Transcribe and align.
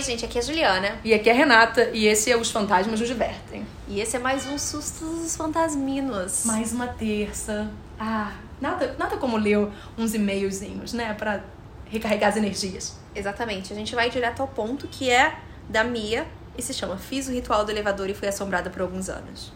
Oi, 0.00 0.04
gente, 0.04 0.24
aqui 0.24 0.38
é 0.38 0.40
a 0.40 0.44
Juliana. 0.44 0.98
E 1.04 1.12
aqui 1.12 1.28
é 1.28 1.32
a 1.32 1.36
Renata, 1.36 1.90
e 1.92 2.06
esse 2.06 2.32
é 2.32 2.34
Os 2.34 2.50
Fantasmas 2.50 2.98
Nos 2.98 3.06
Divertem. 3.06 3.66
E 3.86 4.00
esse 4.00 4.16
é 4.16 4.18
mais 4.18 4.46
um 4.46 4.56
Sustos 4.56 5.20
dos 5.20 5.36
Fantasminos. 5.36 6.46
Mais 6.46 6.72
uma 6.72 6.86
terça. 6.86 7.70
Ah, 7.98 8.32
nada, 8.58 8.96
nada 8.98 9.18
como 9.18 9.36
ler 9.36 9.68
uns 9.98 10.14
e-mailzinhos, 10.14 10.94
né? 10.94 11.12
Pra 11.12 11.44
recarregar 11.84 12.30
as 12.30 12.38
energias. 12.38 12.98
Exatamente. 13.14 13.74
A 13.74 13.76
gente 13.76 13.94
vai 13.94 14.08
direto 14.08 14.40
ao 14.40 14.48
ponto 14.48 14.88
que 14.88 15.10
é 15.10 15.38
da 15.68 15.84
Mia 15.84 16.26
e 16.56 16.62
se 16.62 16.72
chama 16.72 16.96
Fiz 16.96 17.28
o 17.28 17.32
Ritual 17.32 17.66
do 17.66 17.70
Elevador 17.70 18.08
e 18.08 18.14
fui 18.14 18.26
assombrada 18.26 18.70
por 18.70 18.80
alguns 18.80 19.10
anos. 19.10 19.52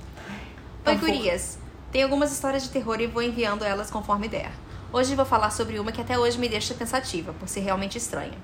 Oi, 0.84 0.96
gurias. 0.98 1.56
Tem 1.90 2.02
algumas 2.02 2.30
histórias 2.30 2.64
de 2.64 2.68
terror 2.68 3.00
e 3.00 3.06
vou 3.06 3.22
enviando 3.22 3.64
elas 3.64 3.90
conforme 3.90 4.28
der. 4.28 4.52
Hoje 4.92 5.14
vou 5.14 5.24
falar 5.24 5.48
sobre 5.48 5.78
uma 5.78 5.90
que 5.90 6.02
até 6.02 6.18
hoje 6.18 6.38
me 6.38 6.50
deixa 6.50 6.74
pensativa, 6.74 7.32
por 7.32 7.48
ser 7.48 7.60
realmente 7.60 7.96
estranha. 7.96 8.36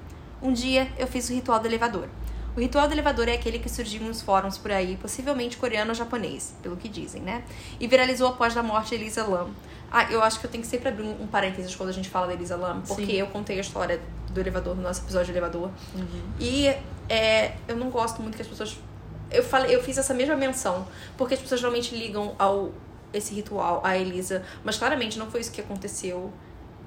Um 0.42 0.52
dia 0.52 0.88
eu 0.98 1.06
fiz 1.06 1.28
o 1.28 1.32
ritual 1.32 1.60
do 1.60 1.66
elevador. 1.66 2.08
O 2.56 2.60
ritual 2.60 2.88
do 2.88 2.94
elevador 2.94 3.28
é 3.28 3.34
aquele 3.34 3.58
que 3.58 3.68
surgiu 3.68 4.02
nos 4.02 4.20
fóruns 4.22 4.58
por 4.58 4.72
aí, 4.72 4.96
possivelmente 4.96 5.56
coreano 5.56 5.90
ou 5.90 5.94
japonês, 5.94 6.54
pelo 6.62 6.76
que 6.76 6.88
dizem, 6.88 7.22
né? 7.22 7.44
E 7.78 7.86
viralizou 7.86 8.28
após 8.28 8.56
a 8.56 8.62
morte 8.62 8.90
de 8.90 8.96
Elisa 8.96 9.24
Lam. 9.24 9.50
Ah, 9.90 10.10
eu 10.10 10.22
acho 10.22 10.40
que 10.40 10.46
eu 10.46 10.50
tenho 10.50 10.62
que 10.62 10.68
sempre 10.68 10.88
abrir 10.88 11.04
um, 11.04 11.22
um 11.22 11.26
parênteses 11.26 11.74
quando 11.74 11.90
a 11.90 11.92
gente 11.92 12.08
fala 12.08 12.26
da 12.26 12.34
Elisa 12.34 12.56
Lam, 12.56 12.80
porque 12.86 13.06
Sim. 13.06 13.12
eu 13.12 13.26
contei 13.28 13.58
a 13.58 13.60
história 13.60 14.00
do 14.30 14.40
elevador 14.40 14.76
no 14.76 14.82
nosso 14.82 15.02
episódio 15.02 15.32
do 15.32 15.32
elevador. 15.32 15.70
E 16.38 16.66
é, 17.09 17.54
eu 17.68 17.76
não 17.76 17.90
gosto 17.90 18.20
muito 18.20 18.36
que 18.36 18.42
as 18.42 18.48
pessoas. 18.48 18.76
Eu, 19.30 19.45
falei, 19.45 19.74
eu 19.74 19.82
fiz 19.82 19.96
essa 19.98 20.12
mesma 20.12 20.34
menção, 20.34 20.86
porque 21.16 21.34
as 21.34 21.40
pessoas 21.40 21.60
geralmente 21.60 21.95
ligam 21.95 22.34
ao 22.38 22.72
esse 23.12 23.34
ritual, 23.34 23.80
a 23.84 23.96
Elisa, 23.98 24.45
mas 24.62 24.76
claramente 24.76 25.18
não 25.18 25.30
foi 25.30 25.40
isso 25.40 25.50
que 25.50 25.60
aconteceu. 25.60 26.32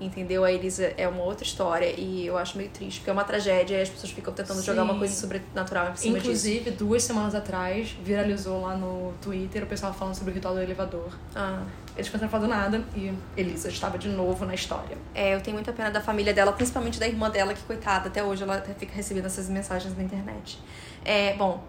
Entendeu? 0.04 0.44
A 0.44 0.52
Elisa 0.52 0.94
é 0.98 1.08
uma 1.08 1.24
outra 1.24 1.44
história 1.44 1.94
e 1.98 2.26
eu 2.26 2.38
acho 2.38 2.58
meio 2.58 2.70
triste, 2.70 3.00
porque 3.00 3.10
é 3.10 3.14
uma 3.14 3.24
tragédia 3.24 3.78
e 3.78 3.82
as 3.82 3.90
pessoas 3.90 4.12
ficam 4.12 4.34
tentando 4.34 4.62
jogar 4.62 4.84
Sim. 4.84 4.90
uma 4.90 4.98
coisa 4.98 5.14
sobrenatural 5.14 5.92
em 5.92 5.96
cima 5.96 6.14
disso. 6.16 6.28
Inclusive, 6.28 6.72
duas 6.72 7.04
semanas 7.04 7.34
atrás, 7.36 7.96
viralizou 8.04 8.62
lá 8.62 8.76
no 8.76 9.14
Twitter 9.22 9.64
o 9.64 9.68
pessoal 9.68 9.94
falando 9.94 10.16
sobre 10.16 10.32
o 10.32 10.34
ritual 10.34 10.54
do 10.56 10.62
elevador. 10.62 11.18
Ah, 11.36 11.64
Eles 11.96 12.10
pensaram 12.10 12.30
fazer 12.32 12.48
nada 12.48 12.84
e 12.96 13.14
Elisa 13.38 13.70
estava 13.70 13.98
de 13.98 14.10
novo 14.10 14.46
na 14.46 14.54
história. 14.54 14.98
é, 15.14 15.36
eu 15.36 15.42
tenho 15.42 15.56
muita 15.56 15.72
pena 15.72 15.92
da 15.92 16.02
família 16.02 16.34
dela, 16.34 16.52
principalmente 16.52 17.00
da 17.00 17.08
irmã 17.08 17.30
dela, 17.30 17.54
que 17.54 17.62
coitada, 17.64 18.08
até 18.10 18.24
hoje 18.24 18.44
ela 18.44 18.62
fica 18.78 18.94
recebendo 18.94 19.26
essas 19.26 19.48
mensagens 19.50 19.96
na 19.96 20.04
internet. 20.04 20.60
É, 21.06 21.36
bom, 21.36 21.64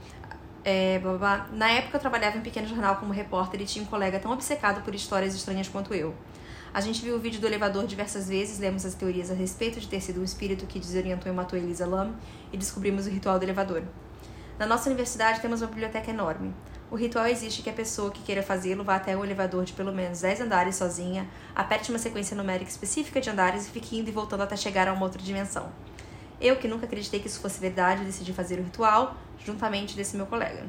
é, 0.64 0.98
blá, 0.98 1.12
blá, 1.12 1.18
blá. 1.18 1.48
na 1.52 1.70
época 1.70 1.96
eu 1.96 2.00
trabalhava 2.00 2.36
em 2.36 2.40
um 2.40 2.42
pequeno 2.42 2.66
jornal 2.66 2.96
como 2.96 3.12
repórter 3.12 3.60
e 3.60 3.64
tinha 3.66 3.84
um 3.84 3.88
colega 3.88 4.18
tão 4.18 4.32
obcecado 4.32 4.82
por 4.82 4.94
histórias 4.94 5.34
estranhas 5.34 5.68
quanto 5.68 5.92
eu. 5.92 6.14
A 6.74 6.80
gente 6.80 7.02
viu 7.02 7.14
o 7.14 7.20
vídeo 7.20 7.40
do 7.40 7.46
elevador 7.46 7.86
diversas 7.86 8.28
vezes, 8.28 8.58
lemos 8.58 8.84
as 8.84 8.94
teorias 8.94 9.30
a 9.30 9.34
respeito 9.34 9.78
de 9.78 9.86
ter 9.86 10.00
sido 10.00 10.20
um 10.20 10.24
espírito 10.24 10.66
que 10.66 10.80
desorientou 10.80 11.30
e 11.30 11.34
matou 11.34 11.56
Elisa 11.56 11.86
Lam 11.86 12.16
e 12.52 12.56
descobrimos 12.56 13.06
o 13.06 13.10
ritual 13.10 13.38
do 13.38 13.44
elevador. 13.44 13.84
Na 14.58 14.66
nossa 14.66 14.88
universidade 14.88 15.40
temos 15.40 15.62
uma 15.62 15.68
biblioteca 15.68 16.10
enorme. 16.10 16.52
O 16.90 16.96
ritual 16.96 17.28
exige 17.28 17.62
que 17.62 17.70
a 17.70 17.72
pessoa 17.72 18.10
que 18.10 18.24
queira 18.24 18.42
fazê-lo 18.42 18.82
vá 18.82 18.96
até 18.96 19.16
o 19.16 19.24
elevador 19.24 19.64
de 19.64 19.72
pelo 19.72 19.92
menos 19.92 20.22
10 20.22 20.40
andares 20.40 20.74
sozinha, 20.74 21.28
aperte 21.54 21.90
uma 21.90 21.98
sequência 22.00 22.36
numérica 22.36 22.72
específica 22.72 23.20
de 23.20 23.30
andares 23.30 23.68
e 23.68 23.70
fique 23.70 23.96
indo 23.96 24.08
e 24.08 24.12
voltando 24.12 24.42
até 24.42 24.56
chegar 24.56 24.88
a 24.88 24.92
uma 24.92 25.04
outra 25.04 25.22
dimensão. 25.22 25.70
Eu, 26.40 26.56
que 26.56 26.66
nunca 26.66 26.86
acreditei 26.86 27.20
que 27.20 27.28
isso 27.28 27.38
fosse 27.38 27.60
verdade, 27.60 28.04
decidi 28.04 28.32
fazer 28.32 28.58
o 28.58 28.64
ritual, 28.64 29.16
juntamente 29.38 29.94
desse 29.94 30.16
meu 30.16 30.26
colega. 30.26 30.66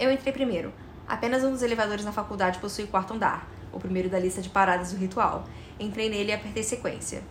Eu 0.00 0.10
entrei 0.10 0.32
primeiro. 0.32 0.72
Apenas 1.06 1.44
um 1.44 1.52
dos 1.52 1.62
elevadores 1.62 2.04
na 2.04 2.10
faculdade 2.10 2.58
possui 2.58 2.88
quarto 2.88 3.14
andar, 3.14 3.48
o 3.72 3.78
primeiro 3.78 4.08
da 4.08 4.18
lista 4.18 4.40
de 4.42 4.48
paradas 4.48 4.92
do 4.92 4.98
ritual. 4.98 5.46
Entrei 5.78 6.08
nele 6.10 6.30
e 6.30 6.34
apertei 6.34 6.62
sequência. 6.62 7.22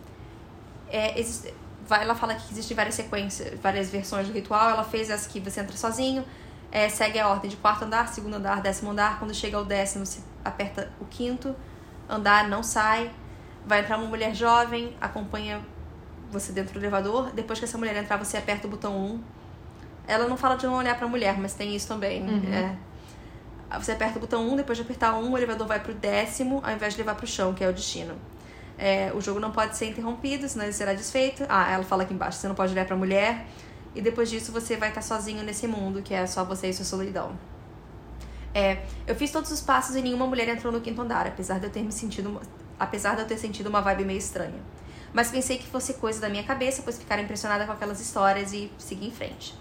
É, 0.88 1.18
existe- 1.18 1.54
ela 1.90 2.14
fala 2.14 2.34
que 2.34 2.52
existem 2.52 2.76
várias 2.76 2.94
sequências, 2.94 3.58
várias 3.60 3.90
versões 3.90 4.26
do 4.26 4.32
ritual. 4.32 4.70
Ela 4.70 4.84
fez 4.84 5.10
essa 5.10 5.28
que 5.28 5.40
você 5.40 5.60
entra 5.60 5.76
sozinho, 5.76 6.24
é, 6.70 6.88
segue 6.88 7.18
a 7.18 7.28
ordem 7.28 7.50
de 7.50 7.56
quarto 7.56 7.84
andar, 7.84 8.08
segundo 8.08 8.34
andar, 8.34 8.60
décimo 8.60 8.90
andar. 8.90 9.18
Quando 9.18 9.34
chega 9.34 9.56
ao 9.56 9.64
décimo, 9.64 10.06
você 10.06 10.20
aperta 10.44 10.90
o 11.00 11.04
quinto 11.04 11.54
andar, 12.08 12.48
não 12.48 12.62
sai. 12.62 13.10
Vai 13.66 13.80
entrar 13.80 13.98
uma 13.98 14.06
mulher 14.06 14.34
jovem, 14.34 14.96
acompanha 15.00 15.60
você 16.30 16.52
dentro 16.52 16.74
do 16.74 16.80
elevador. 16.80 17.30
Depois 17.32 17.58
que 17.58 17.64
essa 17.64 17.76
mulher 17.76 17.96
entrar, 17.96 18.16
você 18.16 18.36
aperta 18.36 18.66
o 18.66 18.70
botão 18.70 18.96
1. 18.96 19.20
Ela 20.06 20.26
não 20.28 20.36
fala 20.36 20.56
de 20.56 20.66
não 20.66 20.74
olhar 20.74 20.96
pra 20.96 21.06
mulher, 21.06 21.38
mas 21.38 21.54
tem 21.54 21.74
isso 21.74 21.86
também. 21.88 22.22
Uhum. 22.22 22.52
É. 22.54 22.76
Você 23.78 23.92
aperta 23.92 24.18
o 24.18 24.20
botão 24.20 24.48
1, 24.48 24.56
depois 24.56 24.76
de 24.76 24.82
apertar 24.82 25.14
1, 25.14 25.30
o 25.30 25.36
elevador 25.36 25.66
vai 25.66 25.78
pro 25.78 25.94
décimo, 25.94 26.60
ao 26.64 26.72
invés 26.72 26.94
de 26.94 26.98
levar 26.98 27.14
pro 27.14 27.26
chão, 27.26 27.54
que 27.54 27.62
é 27.62 27.68
o 27.68 27.72
destino. 27.72 28.14
É, 28.76 29.12
o 29.14 29.20
jogo 29.20 29.38
não 29.38 29.52
pode 29.52 29.76
ser 29.76 29.86
interrompido, 29.86 30.48
senão 30.48 30.64
ele 30.64 30.72
será 30.72 30.94
desfeito. 30.94 31.44
Ah, 31.48 31.70
ela 31.70 31.84
fala 31.84 32.02
aqui 32.02 32.14
embaixo, 32.14 32.38
você 32.38 32.48
não 32.48 32.54
pode 32.54 32.72
olhar 32.72 32.86
pra 32.86 32.96
mulher. 32.96 33.46
E 33.94 34.00
depois 34.00 34.30
disso 34.30 34.52
você 34.52 34.76
vai 34.76 34.88
estar 34.88 35.02
sozinho 35.02 35.42
nesse 35.42 35.66
mundo, 35.66 36.02
que 36.02 36.14
é 36.14 36.26
só 36.26 36.44
você 36.44 36.68
e 36.68 36.74
sua 36.74 36.84
solidão. 36.84 37.38
É, 38.54 38.82
eu 39.06 39.14
fiz 39.14 39.30
todos 39.30 39.50
os 39.52 39.60
passos 39.60 39.94
e 39.94 40.02
nenhuma 40.02 40.26
mulher 40.26 40.48
entrou 40.48 40.72
no 40.72 40.80
quinto 40.80 41.00
andar, 41.00 41.26
apesar 41.26 41.58
de 41.60 41.66
eu 41.66 41.70
ter 41.70 41.82
me 41.82 41.92
sentido, 41.92 42.40
apesar 42.78 43.14
de 43.14 43.22
eu 43.22 43.26
ter 43.26 43.36
sentido 43.36 43.68
uma 43.68 43.80
vibe 43.80 44.04
meio 44.04 44.18
estranha. 44.18 44.60
Mas 45.12 45.30
pensei 45.30 45.58
que 45.58 45.66
fosse 45.66 45.94
coisa 45.94 46.20
da 46.20 46.28
minha 46.28 46.42
cabeça, 46.42 46.82
pois 46.82 46.98
ficaram 46.98 47.22
impressionada 47.22 47.64
com 47.66 47.72
aquelas 47.72 48.00
histórias 48.00 48.52
e 48.52 48.70
segui 48.78 49.08
em 49.08 49.10
frente. 49.10 49.54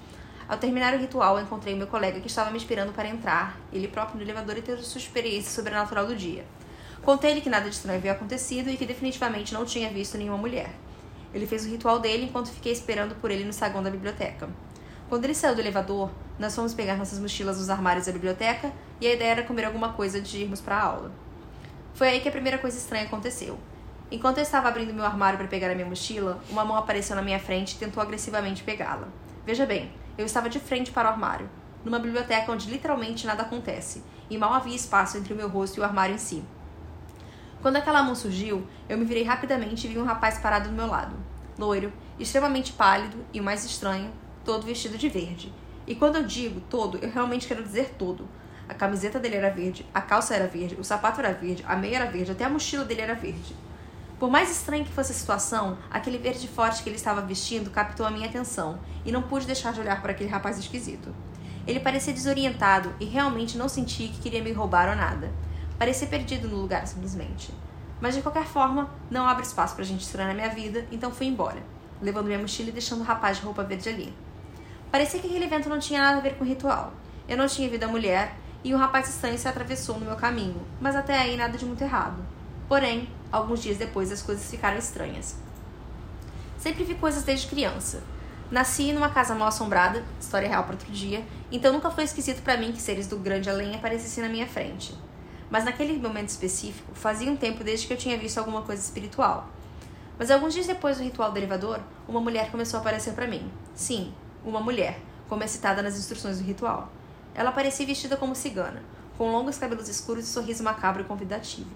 Ao 0.49 0.57
terminar 0.57 0.95
o 0.95 0.97
ritual, 0.97 1.39
encontrei 1.39 1.75
meu 1.75 1.85
colega 1.85 2.19
que 2.19 2.25
estava 2.25 2.49
me 2.49 2.57
esperando 2.57 2.91
para 2.91 3.07
entrar, 3.07 3.55
ele 3.71 3.87
próprio 3.87 4.17
no 4.17 4.23
elevador 4.23 4.57
e 4.57 4.63
ter 4.63 4.79
sua 4.79 4.97
experiência 4.97 5.51
sobrenatural 5.51 6.07
do 6.07 6.15
dia. 6.15 6.43
Contei-lhe 7.03 7.39
que 7.39 7.51
nada 7.51 7.69
de 7.69 7.75
estranho 7.75 7.99
havia 7.99 8.13
acontecido 8.13 8.67
e 8.67 8.75
que 8.75 8.83
definitivamente 8.83 9.53
não 9.53 9.63
tinha 9.63 9.91
visto 9.91 10.17
nenhuma 10.17 10.39
mulher. 10.39 10.71
Ele 11.35 11.45
fez 11.45 11.65
o 11.65 11.69
ritual 11.69 11.99
dele 11.99 12.25
enquanto 12.25 12.49
fiquei 12.49 12.71
esperando 12.71 13.13
por 13.21 13.29
ele 13.29 13.43
no 13.43 13.53
saguão 13.53 13.83
da 13.83 13.91
biblioteca. 13.91 14.49
Quando 15.07 15.23
ele 15.23 15.35
saiu 15.35 15.53
do 15.53 15.61
elevador, 15.61 16.09
nós 16.39 16.55
fomos 16.55 16.73
pegar 16.73 16.97
nossas 16.97 17.19
mochilas 17.19 17.59
nos 17.59 17.69
armários 17.69 18.07
da 18.07 18.11
biblioteca 18.11 18.73
e 18.99 19.05
a 19.05 19.13
ideia 19.13 19.31
era 19.33 19.43
comer 19.43 19.65
alguma 19.65 19.93
coisa 19.93 20.17
antes 20.17 20.31
de 20.31 20.41
irmos 20.41 20.59
para 20.59 20.77
a 20.77 20.83
aula. 20.83 21.11
Foi 21.93 22.07
aí 22.07 22.21
que 22.21 22.27
a 22.27 22.31
primeira 22.31 22.57
coisa 22.57 22.75
estranha 22.75 23.05
aconteceu. 23.05 23.59
Enquanto 24.11 24.37
eu 24.37 24.43
estava 24.43 24.67
abrindo 24.67 24.95
meu 24.95 25.05
armário 25.05 25.37
para 25.37 25.47
pegar 25.47 25.69
a 25.69 25.75
minha 25.75 25.87
mochila, 25.87 26.41
uma 26.49 26.65
mão 26.65 26.75
apareceu 26.75 27.15
na 27.15 27.21
minha 27.21 27.39
frente 27.39 27.75
e 27.75 27.77
tentou 27.77 28.01
agressivamente 28.01 28.63
pegá-la. 28.63 29.07
Veja 29.45 29.67
bem, 29.67 29.91
eu 30.19 30.25
estava 30.25 30.49
de 30.49 30.59
frente 30.59 30.91
para 30.91 31.07
o 31.07 31.11
armário, 31.13 31.49
numa 31.85 31.97
biblioteca 31.97 32.51
onde 32.51 32.69
literalmente 32.69 33.25
nada 33.25 33.43
acontece, 33.43 34.03
e 34.29 34.37
mal 34.37 34.53
havia 34.53 34.75
espaço 34.75 35.17
entre 35.17 35.33
o 35.33 35.35
meu 35.35 35.47
rosto 35.47 35.77
e 35.77 35.79
o 35.79 35.83
armário 35.85 36.15
em 36.15 36.17
si. 36.17 36.43
Quando 37.61 37.77
aquela 37.77 38.03
mão 38.03 38.13
surgiu, 38.13 38.67
eu 38.89 38.97
me 38.97 39.05
virei 39.05 39.23
rapidamente 39.23 39.87
e 39.87 39.89
vi 39.89 39.97
um 39.97 40.03
rapaz 40.03 40.37
parado 40.37 40.67
do 40.67 40.75
meu 40.75 40.87
lado. 40.87 41.15
Loiro, 41.57 41.93
extremamente 42.19 42.73
pálido 42.73 43.15
e 43.31 43.39
o 43.39 43.43
mais 43.43 43.63
estranho, 43.63 44.11
todo 44.43 44.65
vestido 44.65 44.97
de 44.97 45.07
verde. 45.07 45.53
E 45.87 45.95
quando 45.95 46.17
eu 46.17 46.23
digo 46.23 46.59
todo, 46.69 46.97
eu 46.97 47.09
realmente 47.09 47.47
quero 47.47 47.63
dizer 47.63 47.95
todo. 47.97 48.27
A 48.67 48.73
camiseta 48.73 49.19
dele 49.19 49.37
era 49.37 49.49
verde, 49.49 49.85
a 49.93 50.01
calça 50.01 50.35
era 50.35 50.47
verde, 50.47 50.75
o 50.75 50.83
sapato 50.83 51.21
era 51.21 51.31
verde, 51.31 51.63
a 51.65 51.77
meia 51.77 51.95
era 51.95 52.11
verde, 52.11 52.31
até 52.31 52.43
a 52.43 52.49
mochila 52.49 52.83
dele 52.83 53.01
era 53.01 53.15
verde. 53.15 53.55
Por 54.19 54.29
mais 54.29 54.51
estranha 54.51 54.83
que 54.83 54.91
fosse 54.91 55.13
a 55.13 55.15
situação, 55.15 55.77
aquele 55.89 56.17
verde 56.17 56.45
forte 56.45 56.83
que 56.83 56.89
ele 56.89 56.97
estava 56.97 57.21
vestindo 57.21 57.69
captou 57.69 58.05
a 58.05 58.11
minha 58.11 58.27
atenção 58.27 58.77
e 59.05 59.13
não 59.13 59.21
pude 59.21 59.45
deixar 59.45 59.71
de 59.71 59.79
olhar 59.79 60.01
para 60.01 60.11
aquele 60.11 60.29
rapaz 60.29 60.59
esquisito. 60.59 61.15
Ele 61.65 61.79
parecia 61.79 62.11
desorientado 62.11 62.93
e 62.99 63.05
realmente 63.05 63.57
não 63.57 63.69
senti 63.69 64.09
que 64.09 64.19
queria 64.19 64.43
me 64.43 64.51
roubar 64.51 64.89
ou 64.89 64.95
nada. 64.95 65.31
Parecia 65.77 66.05
perdido 66.05 66.49
no 66.49 66.57
lugar, 66.57 66.85
simplesmente. 66.85 67.53
Mas 68.01 68.13
de 68.13 68.21
qualquer 68.21 68.45
forma, 68.45 68.89
não 69.09 69.25
abre 69.25 69.43
espaço 69.43 69.73
pra 69.73 69.85
gente 69.85 70.01
estranha 70.01 70.27
na 70.27 70.33
minha 70.33 70.49
vida, 70.49 70.85
então 70.91 71.11
fui 71.11 71.27
embora, 71.27 71.63
levando 72.01 72.25
minha 72.25 72.39
mochila 72.39 72.69
e 72.69 72.73
deixando 72.73 72.99
o 72.99 73.05
rapaz 73.05 73.37
de 73.37 73.43
roupa 73.43 73.63
verde 73.63 73.87
ali. 73.87 74.13
Parecia 74.91 75.21
que 75.21 75.27
aquele 75.27 75.45
evento 75.45 75.69
não 75.69 75.79
tinha 75.79 76.01
nada 76.01 76.17
a 76.17 76.21
ver 76.21 76.35
com 76.35 76.43
o 76.43 76.47
ritual. 76.47 76.91
Eu 77.25 77.37
não 77.37 77.47
tinha 77.47 77.69
visto 77.69 77.83
a 77.83 77.87
mulher 77.87 78.35
e 78.65 78.75
um 78.75 78.77
rapaz 78.77 79.07
estranho 79.07 79.37
se 79.37 79.47
atravessou 79.47 79.97
no 79.97 80.05
meu 80.05 80.17
caminho, 80.17 80.61
mas 80.81 80.93
até 80.93 81.17
aí 81.17 81.37
nada 81.37 81.57
de 81.57 81.65
muito 81.65 81.83
errado. 81.83 82.21
Porém, 82.67 83.07
alguns 83.31 83.61
dias 83.61 83.77
depois 83.77 84.11
as 84.11 84.21
coisas 84.21 84.49
ficaram 84.49 84.77
estranhas. 84.77 85.35
Sempre 86.57 86.83
vi 86.83 86.95
coisas 86.95 87.23
desde 87.23 87.47
criança. 87.47 88.03
Nasci 88.51 88.91
numa 88.91 89.09
casa 89.09 89.35
mal 89.35 89.47
assombrada, 89.47 90.03
história 90.19 90.49
real 90.49 90.63
para 90.63 90.73
outro 90.73 90.91
dia, 90.91 91.23
então 91.51 91.71
nunca 91.71 91.91
foi 91.91 92.03
esquisito 92.03 92.41
para 92.41 92.57
mim 92.57 92.71
que 92.71 92.81
seres 92.81 93.07
do 93.07 93.17
grande 93.17 93.49
além 93.49 93.75
aparecessem 93.75 94.23
na 94.23 94.29
minha 94.29 94.47
frente. 94.47 94.97
Mas 95.49 95.65
naquele 95.65 95.97
momento 95.97 96.29
específico, 96.29 96.91
fazia 96.93 97.31
um 97.31 97.37
tempo 97.37 97.63
desde 97.63 97.87
que 97.87 97.93
eu 97.93 97.97
tinha 97.97 98.17
visto 98.17 98.37
alguma 98.37 98.63
coisa 98.63 98.81
espiritual. 98.81 99.47
Mas 100.17 100.29
alguns 100.29 100.53
dias 100.53 100.67
depois 100.67 100.97
do 100.97 101.03
ritual 101.03 101.31
do 101.31 101.37
elevador, 101.37 101.79
uma 102.07 102.19
mulher 102.19 102.51
começou 102.51 102.77
a 102.77 102.81
aparecer 102.81 103.13
para 103.13 103.27
mim. 103.27 103.49
Sim, 103.73 104.13
uma 104.43 104.59
mulher, 104.59 104.99
como 105.29 105.43
é 105.43 105.47
citada 105.47 105.81
nas 105.81 105.97
instruções 105.97 106.39
do 106.39 106.43
ritual. 106.43 106.91
Ela 107.33 107.51
parecia 107.51 107.85
vestida 107.85 108.17
como 108.17 108.35
cigana, 108.35 108.81
com 109.17 109.31
longos 109.31 109.57
cabelos 109.57 109.87
escuros 109.87 110.25
e 110.25 110.27
sorriso 110.27 110.63
macabro 110.63 111.03
e 111.03 111.05
convidativo. 111.05 111.69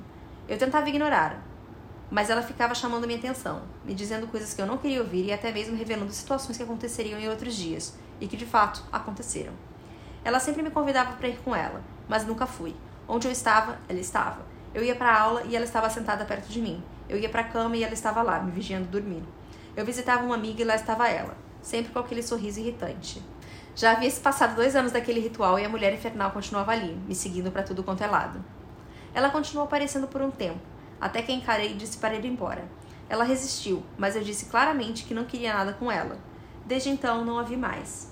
Eu 0.47 0.57
tentava 0.57 0.89
ignorar, 0.89 1.41
mas 2.11 2.29
ela 2.29 2.41
ficava 2.41 2.75
chamando 2.75 3.07
minha 3.07 3.17
atenção, 3.17 3.63
me 3.85 3.93
dizendo 3.93 4.27
coisas 4.27 4.53
que 4.53 4.61
eu 4.61 4.65
não 4.65 4.77
queria 4.77 5.01
ouvir 5.01 5.25
e 5.25 5.33
até 5.33 5.51
mesmo 5.51 5.75
revelando 5.75 6.11
situações 6.11 6.57
que 6.57 6.63
aconteceriam 6.63 7.19
em 7.19 7.29
outros 7.29 7.55
dias 7.55 7.95
e 8.19 8.27
que 8.27 8.37
de 8.37 8.45
fato 8.45 8.83
aconteceram. 8.91 9.53
Ela 10.23 10.39
sempre 10.39 10.61
me 10.61 10.69
convidava 10.69 11.13
para 11.13 11.27
ir 11.27 11.37
com 11.43 11.55
ela, 11.55 11.81
mas 12.07 12.25
nunca 12.25 12.45
fui. 12.45 12.75
Onde 13.07 13.27
eu 13.27 13.31
estava, 13.31 13.79
ela 13.87 13.99
estava. 13.99 14.45
Eu 14.73 14.83
ia 14.83 14.95
para 14.95 15.11
a 15.11 15.21
aula 15.21 15.43
e 15.43 15.55
ela 15.55 15.65
estava 15.65 15.89
sentada 15.89 16.25
perto 16.25 16.47
de 16.49 16.61
mim. 16.61 16.83
Eu 17.07 17.17
ia 17.17 17.29
para 17.29 17.41
a 17.41 17.45
cama 17.45 17.75
e 17.77 17.83
ela 17.83 17.93
estava 17.93 18.21
lá, 18.21 18.39
me 18.39 18.51
vigiando 18.51 18.87
dormir. 18.87 19.23
Eu 19.75 19.85
visitava 19.85 20.23
uma 20.23 20.35
amiga 20.35 20.61
e 20.61 20.65
lá 20.65 20.75
estava 20.75 21.07
ela. 21.09 21.35
sempre 21.61 21.91
com 21.93 21.99
aquele 21.99 22.21
sorriso 22.21 22.59
irritante. 22.59 23.23
Já 23.75 23.93
havia 23.93 24.09
se 24.09 24.19
passado 24.19 24.55
dois 24.55 24.75
anos 24.75 24.91
daquele 24.91 25.19
ritual 25.19 25.57
e 25.57 25.65
a 25.65 25.69
mulher 25.69 25.93
infernal 25.93 26.31
continuava 26.31 26.73
ali, 26.73 26.93
me 27.07 27.15
seguindo 27.15 27.49
para 27.51 27.63
tudo 27.63 27.83
quanto 27.83 28.03
é 28.03 28.07
lado. 28.07 28.43
Ela 29.13 29.29
continuou 29.29 29.65
aparecendo 29.65 30.07
por 30.07 30.21
um 30.21 30.31
tempo, 30.31 30.59
até 30.99 31.21
que 31.21 31.31
encarei 31.31 31.71
e 31.71 31.75
disse 31.75 31.97
para 31.97 32.15
ir 32.15 32.25
embora. 32.25 32.63
Ela 33.07 33.23
resistiu, 33.23 33.83
mas 33.97 34.15
eu 34.15 34.23
disse 34.23 34.45
claramente 34.45 35.03
que 35.03 35.13
não 35.13 35.25
queria 35.25 35.53
nada 35.53 35.73
com 35.73 35.91
ela. 35.91 36.17
Desde 36.65 36.89
então 36.89 37.23
não 37.23 37.37
a 37.37 37.43
vi 37.43 37.55
mais. 37.57 38.11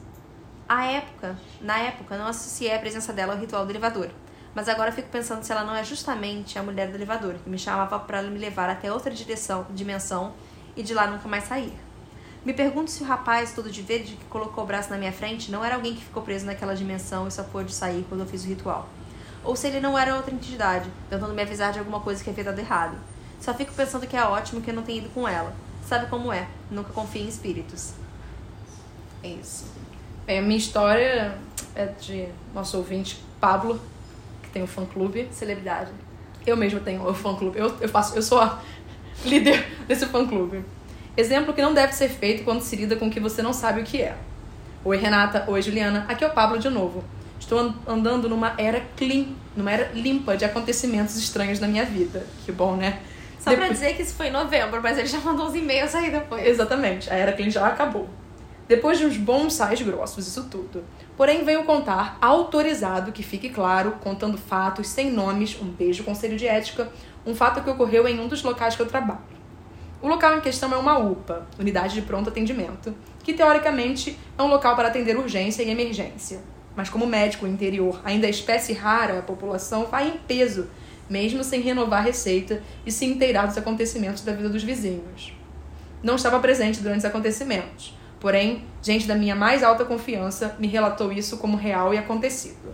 A 0.67 0.85
época, 0.85 1.37
na 1.59 1.77
época, 1.79 2.17
não 2.17 2.27
associei 2.27 2.73
a 2.73 2.79
presença 2.79 3.11
dela 3.11 3.33
ao 3.33 3.39
ritual 3.39 3.65
do 3.65 3.71
elevador, 3.71 4.09
mas 4.53 4.69
agora 4.69 4.91
fico 4.91 5.09
pensando 5.09 5.43
se 5.43 5.51
ela 5.51 5.63
não 5.63 5.75
é 5.75 5.83
justamente 5.83 6.59
a 6.59 6.63
mulher 6.63 6.89
do 6.89 6.95
elevador 6.95 7.35
que 7.35 7.49
me 7.49 7.57
chamava 7.57 7.99
para 7.99 8.21
me 8.23 8.37
levar 8.37 8.69
até 8.69 8.91
outra 8.91 9.11
direção, 9.11 9.65
dimensão 9.71 10.33
e 10.75 10.83
de 10.83 10.93
lá 10.93 11.07
nunca 11.07 11.27
mais 11.27 11.45
sair. 11.45 11.73
Me 12.43 12.53
pergunto 12.53 12.89
se 12.89 13.03
o 13.03 13.05
rapaz 13.05 13.53
todo 13.53 13.69
de 13.69 13.81
verde 13.81 14.15
que 14.15 14.25
colocou 14.25 14.63
o 14.63 14.67
braço 14.67 14.89
na 14.89 14.97
minha 14.97 15.11
frente 15.11 15.51
não 15.51 15.63
era 15.63 15.75
alguém 15.75 15.93
que 15.93 16.03
ficou 16.03 16.23
preso 16.23 16.45
naquela 16.45 16.75
dimensão 16.75 17.27
e 17.27 17.31
só 17.31 17.43
pôde 17.43 17.73
sair 17.73 18.05
quando 18.09 18.21
eu 18.21 18.27
fiz 18.27 18.43
o 18.43 18.47
ritual. 18.47 18.89
Ou 19.43 19.55
se 19.55 19.67
ele 19.67 19.79
não 19.79 19.97
era 19.97 20.15
outra 20.15 20.33
entidade, 20.33 20.89
tentando 21.09 21.33
me 21.33 21.41
avisar 21.41 21.73
de 21.73 21.79
alguma 21.79 21.99
coisa 21.99 22.23
que 22.23 22.29
havia 22.29 22.43
dado 22.43 22.59
errado. 22.59 22.95
Só 23.39 23.53
fico 23.53 23.73
pensando 23.73 24.05
que 24.05 24.15
é 24.15 24.23
ótimo 24.23 24.61
que 24.61 24.69
eu 24.69 24.73
não 24.75 24.83
tenha 24.83 24.99
ido 24.99 25.09
com 25.09 25.27
ela. 25.27 25.53
Sabe 25.87 26.05
como 26.07 26.31
é? 26.31 26.47
Nunca 26.69 26.93
confio 26.93 27.23
em 27.23 27.27
espíritos. 27.27 27.93
É 29.23 29.29
isso. 29.29 29.65
Bem, 30.25 30.39
a 30.39 30.41
minha 30.41 30.57
história 30.57 31.37
é 31.75 31.85
de 31.87 32.27
nosso 32.53 32.77
ouvinte 32.77 33.23
Pablo, 33.39 33.81
que 34.43 34.49
tem 34.49 34.61
um 34.61 34.67
fã-clube. 34.67 35.27
Celebridade. 35.31 35.91
Eu 36.45 36.55
mesma 36.55 36.79
tenho 36.79 37.07
o 37.07 37.13
fã-clube. 37.13 37.57
Eu, 37.57 37.75
eu, 37.81 37.89
faço, 37.89 38.15
eu 38.15 38.21
sou 38.21 38.39
a 38.39 38.61
líder 39.25 39.67
desse 39.87 40.05
fã-clube. 40.05 40.63
Exemplo 41.17 41.53
que 41.53 41.61
não 41.61 41.73
deve 41.73 41.93
ser 41.93 42.09
feito 42.09 42.43
quando 42.43 42.61
se 42.61 42.75
lida 42.75 42.95
com 42.95 43.07
o 43.07 43.11
que 43.11 43.19
você 43.19 43.41
não 43.41 43.53
sabe 43.53 43.81
o 43.81 43.83
que 43.83 44.01
é. 44.01 44.15
Oi, 44.85 44.97
Renata. 44.97 45.45
Oi, 45.47 45.61
Juliana. 45.61 46.05
Aqui 46.07 46.23
é 46.23 46.27
o 46.27 46.31
Pablo 46.31 46.57
de 46.57 46.69
novo. 46.69 47.03
Estou 47.51 47.75
andando 47.85 48.29
numa 48.29 48.53
era 48.57 48.79
clean, 48.95 49.25
numa 49.57 49.69
era 49.73 49.91
limpa 49.93 50.37
de 50.37 50.45
acontecimentos 50.45 51.17
estranhos 51.17 51.59
na 51.59 51.67
minha 51.67 51.83
vida. 51.83 52.25
Que 52.45 52.51
bom, 52.53 52.77
né? 52.77 53.01
Só 53.37 53.49
Depois... 53.49 53.67
pra 53.67 53.73
dizer 53.73 53.93
que 53.97 54.03
isso 54.03 54.15
foi 54.15 54.27
em 54.27 54.31
novembro, 54.31 54.81
mas 54.81 54.97
ele 54.97 55.07
já 55.09 55.19
mandou 55.19 55.47
uns 55.47 55.53
e-mails 55.53 55.93
aí 55.93 56.09
depois. 56.09 56.47
Exatamente. 56.47 57.11
A 57.11 57.13
era 57.13 57.33
clean 57.33 57.49
já 57.49 57.67
acabou. 57.67 58.07
Depois 58.69 58.97
de 58.97 59.05
uns 59.05 59.17
bons 59.17 59.53
sais 59.53 59.81
grossos, 59.81 60.25
isso 60.25 60.45
tudo. 60.45 60.81
Porém, 61.17 61.43
venho 61.43 61.65
contar, 61.65 62.17
autorizado, 62.21 63.11
que 63.11 63.21
fique 63.21 63.49
claro, 63.49 63.97
contando 64.01 64.37
fatos, 64.37 64.87
sem 64.87 65.11
nomes, 65.11 65.61
um 65.61 65.65
beijo, 65.65 66.05
conselho 66.05 66.37
de 66.37 66.47
ética, 66.47 66.89
um 67.25 67.35
fato 67.35 67.61
que 67.61 67.69
ocorreu 67.69 68.07
em 68.07 68.17
um 68.17 68.29
dos 68.29 68.41
locais 68.43 68.77
que 68.77 68.81
eu 68.81 68.87
trabalho. 68.87 69.19
O 70.01 70.07
local 70.07 70.37
em 70.37 70.39
questão 70.39 70.71
é 70.73 70.77
uma 70.77 70.97
UPA, 70.97 71.45
Unidade 71.59 71.95
de 71.95 72.01
Pronto 72.03 72.29
Atendimento, 72.29 72.95
que 73.21 73.33
teoricamente 73.33 74.17
é 74.37 74.41
um 74.41 74.47
local 74.47 74.73
para 74.73 74.87
atender 74.87 75.17
urgência 75.17 75.63
e 75.63 75.69
emergência. 75.69 76.39
Mas 76.75 76.89
como 76.89 77.05
médico 77.05 77.45
interior 77.45 78.01
ainda 78.03 78.27
é 78.27 78.29
espécie 78.29 78.73
rara, 78.73 79.19
a 79.19 79.23
população 79.23 79.85
vai 79.85 80.07
em 80.07 80.17
peso, 80.17 80.67
mesmo 81.09 81.43
sem 81.43 81.61
renovar 81.61 81.99
a 81.99 82.03
receita 82.03 82.63
e 82.85 82.91
se 82.91 83.05
inteirar 83.05 83.45
dos 83.45 83.57
acontecimentos 83.57 84.23
da 84.23 84.33
vida 84.33 84.49
dos 84.49 84.63
vizinhos. 84.63 85.33
Não 86.01 86.15
estava 86.15 86.39
presente 86.39 86.79
durante 86.79 86.99
os 86.99 87.05
acontecimentos, 87.05 87.93
porém, 88.19 88.65
gente 88.81 89.07
da 89.07 89.15
minha 89.15 89.35
mais 89.35 89.63
alta 89.63 89.83
confiança 89.83 90.55
me 90.57 90.67
relatou 90.67 91.11
isso 91.11 91.37
como 91.37 91.57
real 91.57 91.93
e 91.93 91.97
acontecido. 91.97 92.73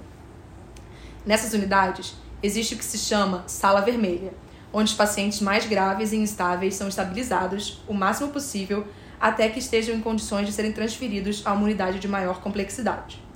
Nessas 1.25 1.53
unidades, 1.53 2.15
existe 2.41 2.75
o 2.75 2.77
que 2.77 2.85
se 2.85 2.97
chama 2.97 3.43
sala 3.47 3.81
vermelha, 3.81 4.33
onde 4.71 4.91
os 4.91 4.97
pacientes 4.97 5.41
mais 5.41 5.65
graves 5.65 6.13
e 6.13 6.17
instáveis 6.17 6.75
são 6.75 6.87
estabilizados 6.87 7.83
o 7.87 7.93
máximo 7.93 8.29
possível 8.29 8.85
até 9.19 9.49
que 9.49 9.59
estejam 9.59 9.95
em 9.95 10.01
condições 10.01 10.45
de 10.45 10.53
serem 10.53 10.71
transferidos 10.71 11.41
a 11.43 11.53
uma 11.53 11.63
unidade 11.63 11.99
de 11.99 12.07
maior 12.07 12.39
complexidade. 12.39 13.26